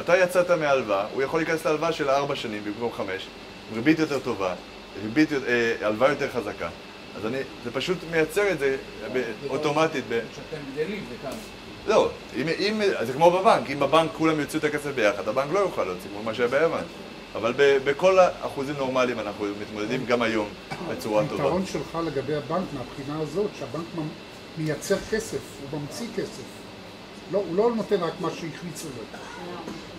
אתה 0.00 0.18
יצאת 0.18 0.50
מההלוואה, 0.50 1.06
הוא 1.12 1.22
יכול 1.22 1.40
להיכנס 1.40 1.66
להלוואה 1.66 1.92
של 1.92 2.10
ארבע 2.10 2.36
שנים 2.36 2.64
במקום 2.64 2.92
חמש, 2.92 3.26
ריבית 3.74 3.98
יותר 3.98 4.18
טובה, 4.18 4.54
ריבית, 5.02 5.32
אה, 5.32 5.38
הלוואה 5.82 6.10
יותר 6.10 6.28
חזקה. 6.30 6.68
אז 7.16 7.26
אני, 7.26 7.38
זה 7.64 7.70
פשוט 7.72 7.98
מייצר 8.10 8.50
את 8.52 8.58
זה 8.58 8.76
אוטומטית. 9.48 10.04
כשאתם 10.08 10.56
גדלים, 10.74 11.04
זה 11.10 11.14
כאן. 11.22 11.38
לא, 11.86 12.10
אם, 12.36 12.48
אם, 12.48 12.82
זה 13.06 13.12
כמו 13.12 13.30
בבנק, 13.30 13.70
אם 13.70 13.80
בבנק 13.80 14.10
כולם 14.16 14.40
יוציאו 14.40 14.58
את 14.58 14.64
הכסף 14.64 14.90
ביחד, 14.94 15.28
הבנק 15.28 15.52
לא 15.52 15.58
יוכל 15.58 15.84
להוציא, 15.84 16.10
כמו 16.10 16.22
מה 16.22 16.34
שהיה 16.34 16.48
ביוון. 16.48 16.84
אבל 17.34 17.54
ב, 17.56 17.78
בכל 17.84 18.18
האחוזים 18.18 18.74
נורמליים 18.78 19.20
אנחנו 19.20 19.46
מתמודדים 19.60 20.06
גם 20.06 20.22
היום 20.22 20.48
בצורה 20.90 21.24
טובה. 21.28 21.42
היתרון 21.42 21.66
שלך 21.66 21.98
לגבי 22.06 22.34
הבנק 22.34 22.64
מהבחינה 22.72 23.20
הזאת, 23.20 23.50
שהבנק 23.58 23.84
מייצר 24.58 24.96
כסף, 25.10 25.38
הוא 25.70 25.80
ממציא 25.80 26.06
כסף. 26.16 26.42
לא, 27.32 27.38
הוא 27.48 27.56
לא 27.56 27.70
נותן 27.76 28.02
רק 28.02 28.12
מה 28.20 28.30
שהחליצו 28.30 28.88
לו. 28.96 29.18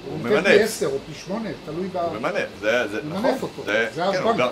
הוא 0.06 0.18
נותן 0.18 0.30
פי 0.30 0.36
ממנף, 0.36 0.62
עשר 0.62 0.86
או 0.86 0.98
פי 1.08 1.14
שמונה, 1.14 1.50
תלוי 1.66 1.88
ב... 1.88 1.98
הוא 1.98 2.18
ממנף, 2.20 2.48
זה, 2.62 2.88
זה 2.88 2.98
הוא 2.98 3.10
נכון. 3.10 3.26
ממנף 3.26 3.44
אותו, 3.44 3.64
זה 3.66 4.06
הוא 4.06 4.16
הבנק. 4.16 4.52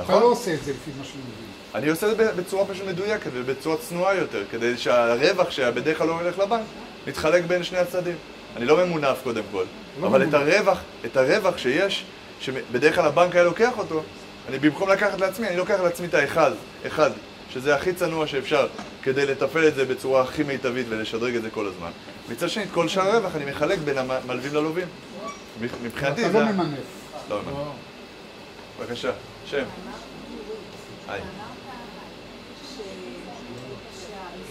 גם- 0.00 0.04
אתה 0.04 0.12
נכון. 0.12 0.22
לא 0.22 0.32
עושה 0.32 0.54
את 0.54 0.64
זה 0.64 0.70
לפי 0.72 0.90
מה 0.98 1.04
שאני 1.04 1.16
מבין. 1.22 1.46
אני 1.74 1.88
עושה 1.88 2.12
את 2.12 2.16
זה 2.16 2.32
בצורה 2.36 2.66
פשוט 2.66 2.86
מדויקת 2.86 3.30
ובצורה 3.34 3.76
צנועה 3.76 4.14
יותר, 4.14 4.42
כדי 4.50 4.76
שהרווח 4.78 5.50
שבדרך 5.50 5.98
כלל 5.98 6.06
לא 6.06 6.20
הולך 6.20 6.38
לבנק, 6.38 6.62
מתחלק 7.06 7.44
בין 7.44 7.62
שני 7.64 7.78
הצדדים. 7.78 8.14
אני 8.56 8.64
לא 8.64 8.84
ממונף 8.86 9.18
קודם 9.24 9.42
כל, 9.52 9.64
לא 10.00 10.06
אבל 10.06 10.22
את 10.22 10.28
ממונף. 10.28 10.52
הרווח, 10.54 10.78
את 11.04 11.16
הרווח 11.16 11.58
שיש, 11.58 12.04
שבדרך 12.40 12.94
כלל 12.94 13.04
הבנק 13.06 13.34
היה 13.34 13.44
לוקח 13.44 13.78
אותו, 13.78 14.02
אני 14.48 14.58
במקום 14.58 14.88
לקחת 14.90 15.20
לעצמי, 15.20 15.48
אני 15.48 15.56
לוקח 15.56 15.80
לעצמי 15.80 16.06
את 16.06 16.14
האחד, 16.14 16.50
אחד, 16.86 17.10
שזה 17.52 17.74
הכי 17.74 17.92
צנוע 17.92 18.26
שאפשר, 18.26 18.66
כדי 19.02 19.26
לתפעל 19.26 19.68
את 19.68 19.74
זה 19.74 19.84
בצורה 19.84 20.22
הכי 20.22 20.42
מיטבית 20.42 20.86
ולשדרג 20.88 21.34
את 21.36 21.42
זה 21.42 21.50
כל 21.50 21.66
הזמן. 21.66 21.90
מצד 22.28 22.48
שני, 22.48 22.62
את 22.64 22.68
כל 22.72 22.88
שאר 22.88 23.02
הרווח 23.10 23.36
אני 23.36 23.44
מחלק 23.50 23.78
בין 23.78 23.98
המלווים 23.98 24.54
ללווים. 24.54 24.86
מבחינתי 25.82 26.22
אתה 26.22 26.32
זה... 26.32 26.38
לא 26.38 26.44
ה- 26.44 26.52
ממנף. 26.52 26.78
לא 27.30 27.40
ממנף. 27.42 27.56
בבקשה, 28.80 29.10
שם. 29.50 29.64
היי. 31.08 31.20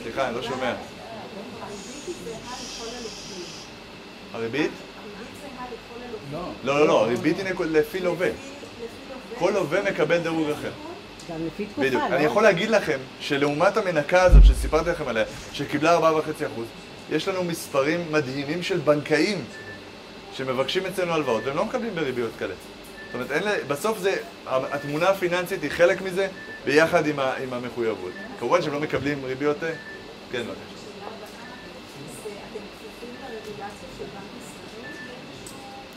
סליחה, 0.04 0.28
אני 0.28 0.36
לא 0.36 0.42
שומע. 0.42 0.74
הריבית? 4.34 4.72
לא. 6.32 6.40
לא, 6.64 6.80
לא, 6.80 6.88
לא, 6.88 7.02
הריבית 7.04 7.38
היא 7.38 7.46
לפי 7.60 8.00
לווה. 8.00 8.30
כל 9.40 9.52
לווה 9.56 9.92
מקבל 9.92 10.18
דירוג 10.18 10.50
אחר. 10.50 10.72
גם 11.32 11.46
לפי 11.48 11.66
תקופה, 11.66 11.82
בדיוק. 11.82 12.04
לא? 12.10 12.16
אני 12.16 12.24
יכול 12.24 12.44
להגיד 12.44 12.70
לכם 12.70 13.00
שלעומת 13.20 13.78
המנקה 13.78 14.24
הזאת 14.24 14.46
שסיפרתי 14.46 14.90
לכם 14.90 15.08
עליה, 15.08 15.26
שקיבלה 15.54 15.98
4.5%, 15.98 16.02
יש 17.12 17.28
לנו 17.28 17.44
מספרים 17.44 18.12
מדהימים 18.12 18.64
של 18.64 18.78
בנקאים 18.78 19.46
שמבקשים 20.34 20.86
אצלנו 20.86 21.14
הלוואות, 21.14 21.44
והם 21.46 21.56
לא 21.56 21.66
מקבלים 21.66 21.96
בריביות 21.96 22.32
כאלה. 22.40 22.54
זאת 23.12 23.16
אומרת, 23.16 23.32
אין, 23.32 23.44
לה- 23.44 23.64
בסוף 23.68 23.98
זה, 24.00 24.16
התמונה 24.46 25.10
הפיננסית 25.10 25.64
היא 25.64 25.72
חלק 25.72 26.02
מזה, 26.02 26.28
ביחד 26.66 27.08
עם, 27.08 27.20
ה, 27.20 27.34
עם 27.44 27.54
המחויבות. 27.54 28.12
כמובן 28.40 28.62
שהם 28.62 28.74
לא 28.74 28.80
מקבלים 28.80 29.26
ריביות... 29.26 29.64
אה, 29.64 29.70
כן, 30.32 30.42
בבקשה. 30.44 30.60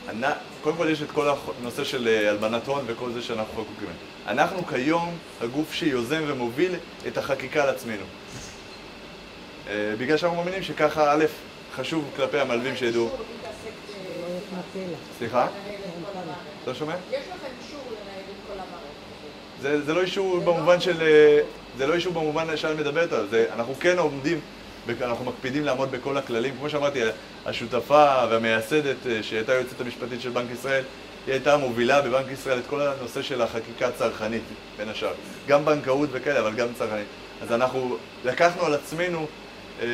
אנ- 0.09 0.33
קודם 0.61 0.77
כל 0.77 0.87
יש 0.91 1.01
את 1.01 1.11
כל 1.11 1.27
הנושא 1.61 1.83
של 1.83 2.07
אה, 2.07 2.29
הלבנת 2.29 2.67
הון 2.67 2.83
וכל 2.87 3.11
זה 3.11 3.21
שאנחנו 3.21 3.53
חקוקים. 3.53 3.87
אנחנו 4.27 4.65
כיום 4.67 5.17
הגוף 5.41 5.73
שיוזם 5.73 6.23
ומוביל 6.27 6.75
את 7.07 7.17
החקיקה 7.17 7.63
על 7.63 7.69
עצמנו. 7.69 8.03
אה, 9.69 9.93
בגלל 9.97 10.17
שאנחנו 10.17 10.37
מאמינים 10.37 10.63
שככה, 10.63 11.13
א', 11.13 11.25
חשוב 11.75 12.09
כלפי 12.15 12.39
המלווים 12.39 12.75
שידעו. 12.75 13.09
לא. 13.09 13.17
סליחה? 15.19 15.47
לא 16.67 16.73
שומע? 16.73 16.93
יש 17.11 17.17
לכם 17.19 17.47
אישור 17.65 17.79
לנהל 17.87 18.19
את 18.19 18.47
כל 18.47 18.53
המערכת. 18.53 19.61
זה, 19.61 19.81
זה 19.85 19.93
לא 19.93 20.01
אישור 20.01 20.39
במובן 20.39 20.79
של... 20.81 21.01
אה, 21.01 21.39
זה 21.77 21.87
לא 21.87 21.93
אישור 21.93 22.13
במובן 22.13 22.57
שאת 22.57 22.77
מדברת 22.79 23.13
עליו, 23.13 23.27
זה, 23.27 23.45
אנחנו 23.55 23.75
כן 23.79 23.97
עומדים, 23.99 24.39
אנחנו 25.01 25.25
מקפידים 25.25 25.65
לעמוד 25.65 25.91
בכל 25.91 26.17
הכללים. 26.17 26.55
כמו 26.59 26.69
שאמרתי, 26.69 26.99
השותפה 27.45 28.23
והמייסדת, 28.29 28.95
אה, 29.09 29.23
שהייתה 29.23 29.51
היועצת 29.51 29.81
המשפטית 29.81 30.21
של 30.21 30.29
בנק 30.29 30.51
ישראל, 30.51 30.83
היא 31.25 31.33
הייתה 31.33 31.57
מובילה 31.57 32.01
בבנק 32.01 32.31
ישראל 32.31 32.57
את 32.59 32.63
כל 32.69 32.81
הנושא 32.81 33.21
של 33.21 33.41
החקיקה 33.41 33.87
הצרכנית, 33.87 34.41
בין 34.77 34.89
השאר. 34.89 35.13
גם 35.47 35.65
בנקאות 35.65 36.09
וכאלה, 36.11 36.39
אבל 36.39 36.53
גם 36.53 36.67
צרכנית. 36.77 37.07
אז 37.41 37.51
אנחנו 37.51 37.97
לקחנו 38.25 38.65
על 38.65 38.73
עצמנו, 38.73 39.27
אה, 39.81 39.87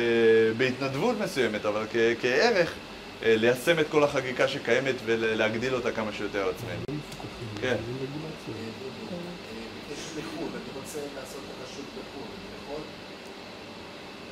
בהתנדבות 0.56 1.16
מסוימת, 1.20 1.64
אבל 1.66 1.84
כ- 1.92 1.96
כערך, 2.22 2.68
אה, 2.68 2.89
ליישם 3.22 3.78
את 3.80 3.86
כל 3.90 4.04
החקיקה 4.04 4.48
שקיימת 4.48 4.94
ולהגדיל 5.04 5.74
אותה 5.74 5.92
כמה 5.92 6.12
שיותר 6.12 6.42
על 6.42 6.50
עצמנו. 6.50 7.00
כן. 7.60 7.76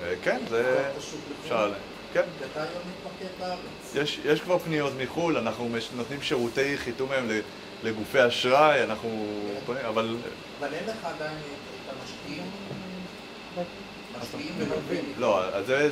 אה, 0.02 0.14
כן, 0.22 0.40
זה... 0.48 0.90
אפשר... 1.42 1.66
לחו"ל. 1.66 1.74
כן. 2.12 2.22
יש, 3.94 4.20
יש 4.24 4.40
כבר 4.40 4.58
פניות 4.58 4.92
מחו"ל, 4.98 5.36
אנחנו 5.36 5.68
מש, 5.68 5.88
נותנים 5.96 6.22
שירותי 6.22 6.76
חיתום 6.78 7.10
היום 7.10 7.28
ל- 7.28 7.40
לגופי 7.82 8.26
אשראי, 8.26 8.84
אנחנו... 8.84 9.26
פונים, 9.66 9.84
אבל... 9.84 10.16
אבל 10.58 10.74
אין 10.74 10.84
לך 10.86 11.04
עדיין 11.04 11.36
את 11.38 11.92
המשקיעים. 12.00 12.42
משקיעים 14.20 14.54
ולווים. 14.58 15.12
לא, 15.18 15.62
זה, 15.62 15.90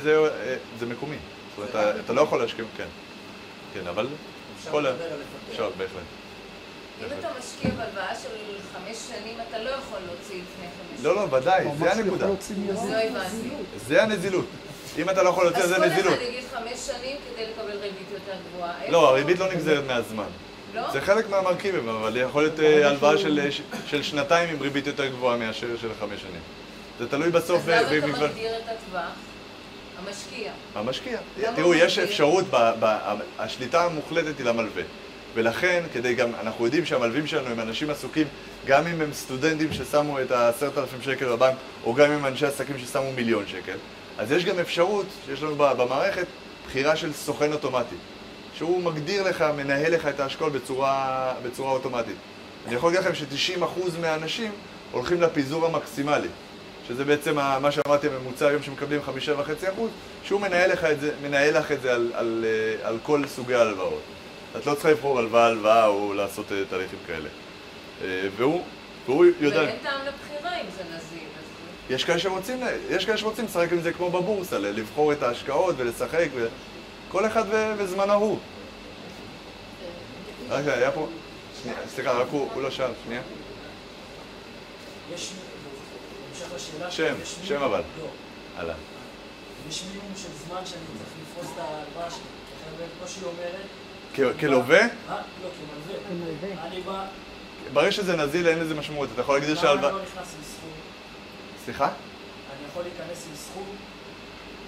זה 0.79 0.85
מקומי. 0.85 1.17
זאת 1.57 1.75
אומרת, 1.75 1.95
אתה, 2.05 2.13
לא 2.13 2.21
יכול 2.21 2.39
להשקיע, 2.39 2.65
כן. 2.77 2.87
כן, 3.73 3.87
אבל... 3.87 4.07
אפשר 4.59 4.71
כל 4.71 4.79
לדבר 4.79 5.03
על 5.03 5.09
לפתח. 5.09 5.51
אפשר, 5.51 5.69
בהחלט. 5.77 6.03
אם 7.01 7.05
אתה 7.19 7.27
משקיע 7.39 7.71
בהלוואה 7.71 8.15
של 8.15 8.29
חמש 8.73 8.97
שנים, 8.97 9.37
אתה 9.49 9.63
לא 9.63 9.69
יכול 9.69 9.99
להוציא 10.07 10.35
לפני 10.35 10.67
חמש 10.67 11.05
לא, 11.05 11.15
לא, 11.15 11.35
ודאי, 11.35 11.63
זה 11.63 11.69
יכול 11.69 11.87
הנקודה. 11.87 12.27
לא 12.27 12.97
הבנתי. 12.97 13.49
זה 13.87 14.03
הנזילות. 14.03 14.45
אם 14.97 15.09
אתה 15.09 15.23
לא 15.23 15.29
יכול 15.29 15.43
להוציא, 15.43 15.63
אז 15.63 15.69
זה 15.69 15.75
כל 15.75 15.85
נזילות. 15.85 16.13
אחד 16.13 16.21
יגיד 16.21 16.43
חמש 16.53 16.79
שנים 16.79 17.17
כדי 17.33 17.45
לקבל 17.45 17.77
ריבית 17.77 18.07
יותר 18.11 18.33
גבוהה. 18.49 18.73
לא, 18.89 19.09
הריבית 19.09 19.39
לא 19.39 19.53
נגזרת 19.53 19.83
מהזמן. 19.87 20.27
לא? 20.73 20.91
זה 20.91 21.01
חלק 21.01 21.29
מהמרכיבים, 21.29 21.89
אבל 21.89 22.17
יכול 22.17 22.41
להיות 22.41 22.59
אה, 22.59 22.87
הלוואה 22.87 23.17
של, 23.17 23.49
של 23.85 24.03
שנתיים 24.03 24.49
עם 24.49 24.61
ריבית 24.61 24.87
יותר 24.87 25.07
גבוהה 25.07 25.37
מאשר 25.37 25.67
של 25.81 25.89
חמש 25.99 26.21
שנים. 26.21 26.41
זה 26.99 27.07
תלוי 27.07 27.29
בסוף 27.29 27.61
אז 27.69 27.91
למה 27.91 28.17
אתה. 28.17 28.27
מגדיר 28.27 28.57
את 28.57 28.63
הטווח? 28.63 29.09
המשקיע. 30.05 30.51
המשקיע. 30.75 31.17
למה 31.43 31.55
תראו, 31.55 31.73
יש? 31.73 31.99
אפשרות, 31.99 32.45
ב, 32.51 32.71
ב, 32.79 32.95
השליטה 33.39 33.85
המוחלטת 33.85 34.37
היא 34.37 34.45
למלווה. 34.45 34.83
ולכן, 35.33 35.83
כדי 35.93 36.15
גם, 36.15 36.29
אנחנו 36.41 36.65
יודעים 36.65 36.85
שהמלווים 36.85 37.27
שלנו 37.27 37.47
הם 37.47 37.59
אנשים 37.59 37.89
עסוקים, 37.89 38.27
גם 38.65 38.87
אם 38.87 39.01
הם 39.01 39.13
סטודנטים 39.13 39.73
ששמו 39.73 40.21
את 40.21 40.31
ה-10,000 40.31 41.03
שקל 41.03 41.25
בבנק, 41.25 41.55
או 41.83 41.93
גם 41.93 42.11
אם 42.11 42.25
אנשי 42.25 42.45
עסקים 42.45 42.79
ששמו 42.79 43.11
מיליון 43.15 43.43
שקל. 43.47 43.77
אז 44.17 44.31
יש 44.31 44.45
גם 44.45 44.59
אפשרות, 44.59 45.05
שיש 45.25 45.43
לנו 45.43 45.55
במערכת, 45.55 46.25
בחירה 46.67 46.95
של 46.95 47.13
סוכן 47.13 47.53
אוטומטי. 47.53 47.95
שהוא 48.53 48.83
מגדיר 48.83 49.23
לך, 49.23 49.45
מנהל 49.57 49.93
לך 49.93 50.07
את 50.07 50.19
ההשקעות 50.19 50.53
בצורה, 50.53 51.33
בצורה 51.43 51.71
אוטומטית. 51.71 52.15
אני 52.67 52.75
יכול 52.75 52.93
להגיד 52.93 53.07
לכם 53.07 53.15
ש-90% 53.15 53.99
מהאנשים 54.01 54.51
הולכים 54.91 55.21
לפיזור 55.21 55.65
המקסימלי, 55.65 56.27
שזה 56.87 57.05
בעצם 57.05 57.35
מה 57.35 57.71
שאמרתי, 57.71 58.07
הממוצע 58.07 58.47
היום 58.47 58.63
שמקבלים 58.63 59.01
5.5%, 59.01 59.81
שהוא 60.23 60.41
מנהל 60.41 60.71
לך 60.71 60.83
את 60.83 60.99
זה, 60.99 61.11
מנהל 61.21 61.57
לך 61.57 61.71
את 61.71 61.81
זה 61.81 61.93
על, 61.93 62.11
על, 62.13 62.45
אה, 62.47 62.87
על 62.87 62.97
כל 63.03 63.27
סוגי 63.27 63.55
ההלוואות. 63.55 64.01
את 64.57 64.65
לא 64.65 64.73
צריכה 64.73 64.91
לבחור 64.91 65.19
הלוואה 65.19 65.45
הלוואה 65.45 65.87
או 65.87 66.13
לעשות 66.13 66.51
אה, 66.51 66.63
תהליכים 66.69 66.99
כאלה. 67.07 67.29
אה, 68.03 68.27
והוא, 68.37 68.63
והוא 69.05 69.25
יודע... 69.39 69.59
ואין 69.59 69.75
טעם 69.83 70.01
לבחירה 70.07 70.61
אם 70.61 70.65
זה 70.77 70.83
נזיל. 70.95 71.27
יש 71.89 72.03
כאלה 72.03 72.19
שרוצים, 72.19 72.59
יש 72.89 73.05
כאלה 73.05 73.17
שרוצים 73.17 73.45
לשחק 73.45 73.71
עם 73.71 73.81
זה 73.81 73.93
כמו 73.93 74.09
בבורסה, 74.09 74.59
לבחור 74.59 75.11
את 75.11 75.23
ההשקעות 75.23 75.75
ולשחק, 75.77 76.27
ו... 76.35 76.47
כל 77.11 77.25
אחד. 77.25 77.43
וזמנו 77.77 78.13
הוא. 78.13 78.39
רגע, 80.49 80.73
היה 80.73 80.91
פה... 80.91 81.07
שנייה, 81.61 81.77
סליחה, 81.95 82.11
רק 82.11 82.27
הוא 82.31 82.61
לא 82.61 82.71
שאל, 82.71 82.91
שנייה. 83.05 83.21
יש, 85.13 85.31
בהמשך 86.39 86.55
לשאלה, 86.55 86.91
שם, 86.91 87.15
שם 87.43 87.63
אבל. 87.63 87.81
לא. 88.01 88.07
הלאה. 88.57 88.75
יש 89.69 89.83
מינימום 89.83 90.13
של 90.15 90.29
זמן 90.47 90.65
שאני 90.65 90.81
צריך 90.97 91.09
לפרוס 91.21 91.53
את 91.53 91.59
ההלוואה 91.59 92.11
שלי. 92.11 92.85
כמו 92.99 93.07
שהיא 93.07 93.23
אומרת... 93.23 94.35
כלווה, 94.39 94.79
אה? 94.81 94.87
לא, 95.43 95.49
כמלווה. 96.09 96.67
אני 96.67 96.81
בא... 96.81 97.05
ברגע 97.73 97.91
שזה 97.91 98.15
נזיל 98.15 98.47
אין 98.47 98.59
לזה 98.59 98.75
משמעות, 98.75 99.09
אתה 99.13 99.21
יכול 99.21 99.35
להגדיר 99.35 99.53
למה 99.53 99.61
שההלוואה... 99.61 99.89
אני 99.89 99.97
לא 99.97 100.03
נכנס 100.03 100.35
עם 100.37 100.43
סכום? 100.43 100.71
סליחה? 101.65 101.85
אני 101.85 102.67
יכול 102.69 102.83
להיכנס 102.83 103.27
עם 103.29 103.35
סכום, 103.35 103.75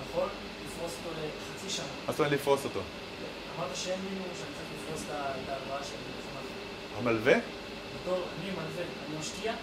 נכון? 0.03 0.30
לפרוס 0.65 0.91
אותו 1.05 1.15
לחצי 1.17 1.70
שנה. 1.70 1.86
מה 2.05 2.11
זאת 2.11 2.20
אומרת 2.20 2.32
לפרוס 2.34 2.63
אותו? 2.65 2.80
אמרת 3.57 3.76
שאין 3.76 3.99
מינימום 4.03 4.30
שאני 4.38 4.49
צריך 4.55 4.67
לפרוס 4.84 5.03
את 5.05 5.11
ההלוואה 5.49 5.84
שלי. 5.84 5.97
המלווה? 6.97 7.34
בתור, 8.01 8.24
אני 8.41 8.51
מלווה, 8.51 8.84
אני 9.09 9.20
משקיע, 9.20 9.53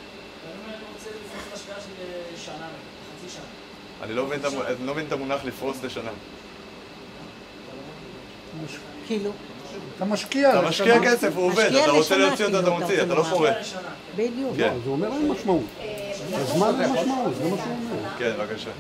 אני 4.03 4.15
לא 4.15 4.27
מבין 4.27 4.41
את 4.41 4.45
המו- 4.45 4.63
אני 4.67 4.87
לא 4.87 4.93
מבין 4.93 5.07
את 5.07 5.13
המונח 5.13 5.45
לפרוס 5.45 5.83
לשנה. 5.85 6.11
אתה 6.11 6.17
כאילו, 9.07 9.31
משקיע. 10.07 10.51
אתה 10.51 10.63
לשנה. 10.63 10.69
משקיע 10.97 11.11
כסף, 11.13 11.31
הוא 11.37 11.45
עובד, 11.47 11.65
אתה 11.83 11.91
רוצה 11.91 12.17
להוציא 12.19 12.45
אותו, 12.45 12.59
אתה 12.59 12.67
כאילו, 12.67 12.81
מוציא, 12.81 12.95
אתה 12.97 13.05
אתה 13.05 13.15
לא. 13.15 13.23
פורט. 13.23 13.55
בדיוק. 14.17 14.57
כן, 14.57 14.75
הוא 14.85 14.93
אומר 14.93 15.09
אין 15.13 15.29
משמעות. 15.29 15.65
הזמן 16.33 16.81
אין 16.81 16.93
משמעות, 16.93 17.35
זה 17.37 17.45
מה 17.45 17.57
שהוא 17.57 17.73
אומר. 17.73 18.09
כן, 18.19 18.33
בבקשה. 18.39 18.71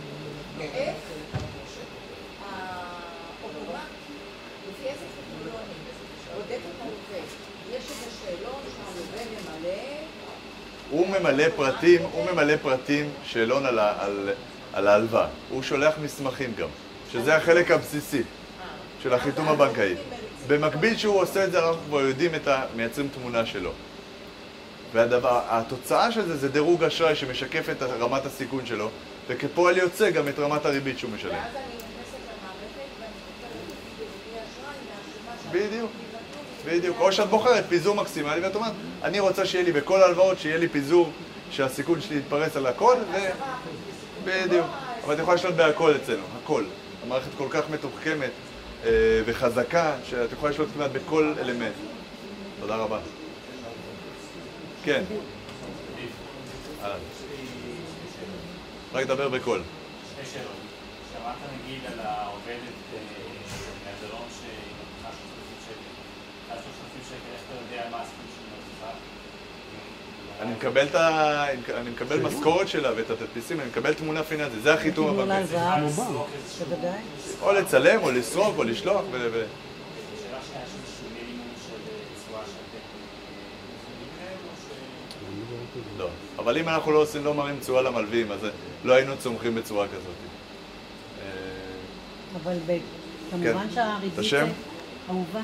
הלווה? 3.45 3.81
יש 7.71 7.83
איזה 7.91 8.11
שאלון 8.21 8.53
ממלא, 8.53 8.66
הוא 10.91 11.07
ממלא 11.09 11.45
פרטים, 11.57 12.03
הוא 12.13 12.27
ממלא 12.33 12.57
פרטים, 12.63 13.11
שאלון 13.25 13.67
על, 13.67 13.79
על, 13.79 14.31
על 14.73 14.89
ההלוואה. 14.89 15.27
הוא 15.51 15.63
שולח 15.63 15.95
מסמכים 16.03 16.53
גם, 16.59 16.69
שזה 17.13 17.37
החלק 17.37 17.71
הבסיסי 17.71 18.23
של 19.03 19.15
החיתום 19.15 19.49
הבנקאי. 19.49 19.95
במקביל 20.47 20.97
שהוא 20.97 21.21
עושה 21.21 21.45
את 21.45 21.53
זה, 21.53 21.59
אנחנו 21.59 21.81
כבר 21.89 22.01
יודעים 22.01 22.35
את 22.35 22.49
ה... 22.49 22.63
מייצרים 22.77 23.09
תמונה 23.15 23.47
שלו. 23.47 23.71
והדבר, 24.93 25.41
התוצאה 25.49 26.13
של 26.13 26.27
זה 26.27 26.37
זה 26.37 26.49
דירוג 26.49 26.85
אשראי 26.85 27.15
שמשקף 27.15 27.71
את 27.71 27.83
רמת 27.83 28.27
הסיכון 28.27 28.67
שלו, 28.67 28.91
וכפועל 29.29 29.77
יוצא 29.77 30.11
גם 30.11 30.29
את 30.29 30.39
רמת 30.39 30.67
הריבית 30.67 30.99
שהוא 30.99 31.11
משלם. 31.11 31.31
ואז 31.31 31.43
אני 31.57 31.65
נכנסת 31.65 32.19
למערכת 32.27 32.91
ואני 33.01 33.13
שאני 35.53 35.67
בדיוק. 35.67 36.06
בדיוק. 36.67 36.97
או 37.01 37.13
שאת 37.13 37.29
בוחרת 37.29 37.65
פיזור 37.69 37.95
מקסימלי, 37.95 38.41
ואת 38.41 38.55
אומרת, 38.55 38.73
אני 39.03 39.21
רוצה 39.21 39.47
שיהיה 39.47 39.65
לי 39.65 39.73
בכל 39.73 40.03
ההלוואות, 40.03 40.39
שיהיה 40.39 40.59
לי 40.59 40.69
פיזור 40.69 41.11
שהסיכון 41.51 42.01
שלי 42.01 42.17
יתפרס 42.17 42.57
על 42.57 42.67
הכל, 42.67 42.97
ו... 43.13 43.17
בדיוק. 44.25 44.67
אבל 45.05 45.15
את 45.15 45.19
יכולה 45.19 45.35
לשלוט 45.35 45.55
בהכל 45.55 45.97
אצלנו, 45.97 46.23
הכל. 46.43 46.65
המערכת 47.05 47.31
כל 47.39 47.47
כך 47.51 47.71
מתוחכמת 47.71 48.31
אה, 48.85 48.91
וחזקה, 49.27 49.97
שאת 50.05 50.33
יכולה 50.33 50.53
לשלוט 50.53 50.69
כמעט 50.75 50.91
בכל 50.91 51.35
אלמנט. 51.41 51.75
תודה 52.61 52.77
רבה. 52.77 52.99
כן. 54.85 55.03
רק 58.93 59.07
דבר 59.07 59.29
בקול. 59.29 59.63
שתי 60.13 60.31
שאלות. 60.33 60.57
שמעת 61.13 61.37
נגיד 61.55 61.81
על 61.93 61.99
העובדת 62.07 62.77
אה, 62.95 62.99
מהדרום 63.85 64.27
שהיא 64.39 64.73
מרוויחה 64.79 65.11
3,000 65.11 65.59
שקל. 65.67 65.93
על 66.53 66.59
3,000 66.59 67.03
שקל, 67.09 67.31
איך 67.33 67.41
אתה 67.47 67.55
יודע 67.61 67.91
מה 67.91 68.03
הסכום 68.03 68.27
שהיא 68.35 68.47
מרוויחה? 68.53 68.91
אני 70.41 70.46
מקבל, 70.57 70.87
את 70.87 70.95
ה... 70.95 71.47
אני 71.75 71.91
מקבל 71.91 72.21
משכורת 72.21 72.69
שלה 72.69 72.91
ואת 72.97 73.11
התדפיסים, 73.11 73.61
אני 73.61 73.69
מקבל 73.69 73.95
תמונה 73.95 74.23
פיננסית, 74.23 74.63
זה 74.63 74.75
החיתום 74.75 75.09
קיבלו 75.09 75.23
הבנקאי. 75.23 75.57
להלוואה, 75.57 76.07
בוודאי. 76.69 76.99
או 77.43 77.53
לצלם, 77.53 78.03
או 78.03 78.11
לסרוק, 78.13 78.55
או 78.59 78.65
לשלוח, 78.65 79.03
ו... 79.13 79.45
ש... 80.17 80.27
לא. 85.99 86.09
אבל 86.39 86.59
אם 86.59 86.69
אנחנו 86.69 86.93
לא 86.93 86.99
עושים, 86.99 87.25
לא 87.25 87.35
מראים 87.35 87.61
תשואה 87.61 87.83
למלווים, 87.83 88.33
אז 88.33 88.41
לא 88.85 88.93
היינו 88.93 89.17
צומחים 89.19 89.55
בצורה 89.55 89.87
כזאת. 89.89 90.17
אה, 91.23 91.27
אבל 92.43 92.57
ב- 92.67 92.79
כמובן 93.31 93.53
כן. 93.69 93.75
שהריבית... 93.75 94.15
את 94.15 94.19
השם? 94.19 94.47
אהובה. 95.09 95.41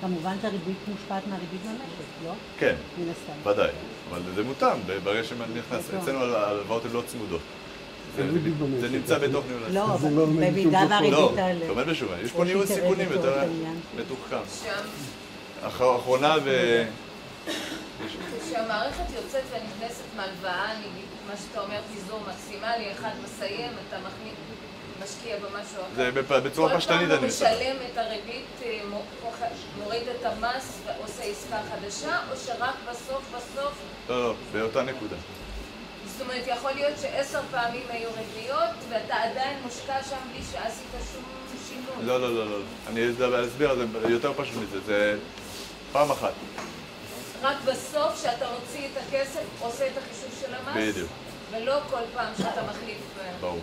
כמובן 0.00 0.36
שהריבית 0.42 0.76
מושפעת 0.88 1.22
מהריבית 1.26 1.60
במשק, 1.64 2.24
לא? 2.24 2.32
כן. 2.58 2.74
ודאי. 3.44 3.70
אבל 4.10 4.20
זה 4.34 4.42
מותאם 4.44 4.78
ברגע 5.04 5.24
שנכנס. 5.24 5.88
נכון. 5.88 6.00
אצלנו 6.00 6.24
ההלוואות 6.24 6.84
הן 6.84 6.90
לא 6.92 7.02
צמודות. 7.06 7.40
זה-. 8.16 8.80
זה 8.80 8.88
נמצא 8.88 9.18
בתוך 9.18 9.44
ניהול 9.48 9.62
לא, 9.62 9.80
הסיכון. 9.80 10.08
אבל 10.08 10.16
לא 10.16 10.22
עומד 10.22 10.52
בשום 10.52 10.52
במידה. 10.52 10.86
והריבית 10.90 11.12
לא, 11.12 11.32
תעלה. 11.36 11.64
אתה 11.64 11.68
עומד 11.68 11.86
בשום, 11.86 12.08
יש 12.24 12.32
פה 12.32 12.44
ניהול 12.44 12.66
סיכונים 12.66 13.08
יותר. 13.12 13.42
מתוחכם. 13.96 14.36
אחרונה 15.62 16.34
ו... 16.44 16.50
כשהמערכת 18.46 19.04
יוצאת 19.16 19.42
ונכנסת 19.50 20.04
מהלוואה, 20.16 20.78
נגיד, 20.78 21.08
מה 21.28 21.34
שאתה 21.36 21.60
אומר, 21.60 21.80
פיזור 21.94 22.20
מקסימלי, 22.28 22.92
אחד 22.92 23.10
מסיים, 23.24 23.70
אתה 23.88 23.96
מחליט, 23.98 24.34
משקיע 25.06 25.36
במשהו 25.36 25.52
אחר. 25.82 25.94
זה 25.96 26.10
בצורה 26.40 26.76
פשטנית 26.76 27.00
כל 27.00 27.06
פעם 27.06 27.14
אני 27.14 27.18
הוא 27.18 27.26
מסתכל. 27.26 27.46
משלם 27.46 27.76
את 27.92 27.98
הריבית, 27.98 28.46
אה, 28.62 28.80
מו- 28.90 29.02
מוריד 29.78 30.02
את 30.08 30.24
המס 30.24 30.78
ועושה 30.86 31.22
עסקה 31.22 31.56
חדשה, 31.72 32.18
או 32.30 32.36
שרק 32.36 32.74
בסוף 32.90 33.22
בסוף, 33.36 33.72
לא, 34.08 34.28
לא, 34.28 34.34
באותה 34.52 34.82
נקודה. 34.82 35.16
זאת 36.06 36.20
אומרת, 36.20 36.42
יכול 36.46 36.70
להיות 36.72 36.94
שעשר 37.02 37.40
פעמים 37.50 37.82
היו 37.88 38.08
ריביות, 38.16 38.58
ואתה 38.88 39.14
עדיין 39.16 39.58
מושקע 39.62 40.02
שם 40.10 40.16
בלי 40.32 40.40
שעשית 40.52 40.86
שום 41.12 41.22
שינוי. 41.68 42.06
לא, 42.06 42.20
לא, 42.20 42.34
לא, 42.34 42.50
לא. 42.50 42.58
אני 42.86 43.10
אסביר- 43.10 43.44
אסביר, 43.46 43.74
זה 43.74 44.08
יותר 44.12 44.32
פשוט 44.36 44.54
מזה. 44.62 44.80
זה 44.86 45.18
פעם 45.92 46.10
אחת. 46.10 46.32
רק 47.42 47.56
בסוף, 47.64 48.22
שאתה 48.22 48.46
מוציא 48.60 48.86
את 48.92 49.02
הכסף, 49.08 49.40
עושה 49.60 49.86
את 49.86 49.92
החישוב 49.98 50.40
של 50.40 50.54
המס? 50.54 50.76
בדיוק. 50.92 51.10
ולא 51.50 51.78
כל 51.90 52.00
פעם 52.14 52.32
שאתה 52.38 52.62
מחליף... 52.62 52.98
אה, 53.20 53.30
ברור. 53.40 53.60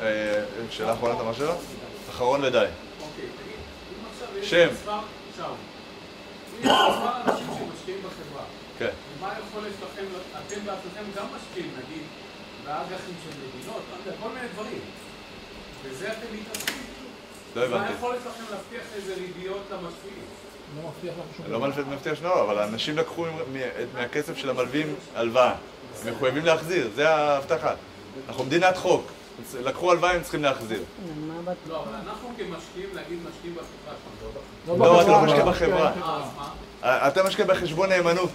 אה, 0.00 0.44
שאלה 0.70 0.92
אחרונה, 0.92 1.14
אתה 1.14 1.22
אמר 1.22 1.32
שאלה? 1.34 1.54
אחרון 2.10 2.44
ודי. 2.44 2.66
שם. 4.42 4.68
אנשים 7.26 8.02
כן. 8.78 8.90
מה 9.20 9.32
היכולת 9.36 9.72
שלכם, 9.80 10.04
אתם 10.32 10.60
בעצמכם 10.66 11.04
גם 11.16 11.26
משקיעים, 11.36 11.70
נגיד, 11.72 12.02
באג"חים 12.64 13.14
של 13.24 13.38
מדינות, 13.38 13.82
לא 14.06 14.12
כל 14.22 14.28
מיני 14.28 14.48
דברים. 14.54 14.80
וזה 15.84 16.12
אתם 16.12 16.26
מתעסקים? 16.32 16.82
לא 17.56 17.68
מה 17.68 17.76
הבנתי. 17.76 17.92
היכולת 17.92 18.18
שלכם 18.24 18.44
להבטיח 18.50 18.82
איזה 18.96 19.14
ריביות 19.14 19.62
למשקיעים? 19.70 20.24
לא 20.76 20.88
מבטיח 20.88 21.14
לך 21.18 21.36
שום 21.36 22.06
לא 22.08 22.14
שנורא, 22.14 22.42
אבל 22.42 22.58
האנשים 22.58 22.96
לקחו 22.96 23.26
מהכסף 23.94 24.36
של 24.36 24.50
המלווים 24.50 24.94
הלוואה. 25.14 25.54
הם 26.04 26.14
מחויבים 26.14 26.44
להחזיר, 26.44 26.90
זה 26.94 27.10
ההבטחה. 27.10 27.74
אנחנו 28.28 28.44
מדינת 28.44 28.76
חוק. 28.76 29.06
לקחו 29.60 29.90
הלוואה, 29.90 30.12
הם 30.12 30.22
צריכים 30.22 30.42
להחזיר. 30.42 30.82
לא, 31.68 31.82
אבל 31.82 31.94
אנחנו 32.08 32.28
כמשקיעים, 32.28 32.88
נגיד, 32.90 33.18
משקיעים 33.28 33.56
בחברה 33.56 33.94
שלנו. 34.66 34.84
לא, 34.84 35.02
אתה 35.02 35.10
לא 35.10 35.20
משקיע 35.22 35.44
לא. 35.44 35.50
בחברה. 35.50 35.86
אה, 35.86 36.16
אז 36.16 36.24
מה? 36.36 37.08
אתה 37.08 37.22
משקיע 37.22 37.44
בחשבון 37.44 37.88
נאמנות. 37.88 38.30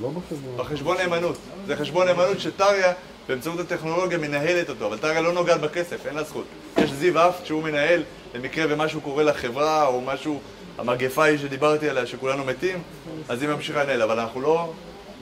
לא 0.00 0.08
בחברה. 0.08 0.64
בחשבון 0.64 0.96
נאמנות. 0.96 1.36
זה 1.66 1.76
חשבון 1.76 2.06
נאמנות 2.06 2.40
שטריה, 2.40 2.92
באמצעות 3.28 3.60
הטכנולוגיה, 3.60 4.18
מנהלת 4.18 4.68
אותו, 4.68 4.86
אבל 4.86 4.98
טריה 4.98 5.20
לא 5.20 5.32
נוגעת 5.32 5.60
בכסף, 5.60 6.06
אין 6.06 6.14
לה 6.14 6.22
זכות. 6.22 6.44
יש 6.78 6.92
זיו 6.92 7.28
אף 7.28 7.40
שהוא 7.44 7.62
מנהל, 7.62 8.02
במקרה 8.34 8.64
ומשהו 8.68 9.00
קורה 9.00 9.22
לחברה, 9.22 9.86
או 9.86 10.00
משהו, 10.00 10.40
המגפה 10.78 11.24
היא 11.24 11.38
שדיברתי 11.38 11.88
עליה, 11.88 12.06
שכולנו 12.06 12.44
מתים, 12.44 12.82
אז 13.28 13.42
היא 13.42 13.50
ממשיכה 13.50 13.84
לנהל, 13.84 14.02
אבל 14.02 14.20
אנחנו 14.20 14.40
לא... 14.40 14.72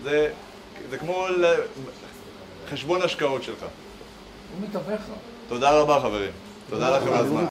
זה, 0.02 0.30
זה 0.90 0.98
כמו. 0.98 1.26
חשבון 2.70 3.02
השקעות 3.02 3.42
שלך. 3.42 3.66
הוא 4.60 4.68
מתווך. 4.68 5.00
תודה 5.48 5.70
רבה 5.80 6.00
חברים. 6.00 6.30
תודה 6.70 6.96
לכם 6.96 7.12
על 7.12 7.14
הזמן. 7.14 7.44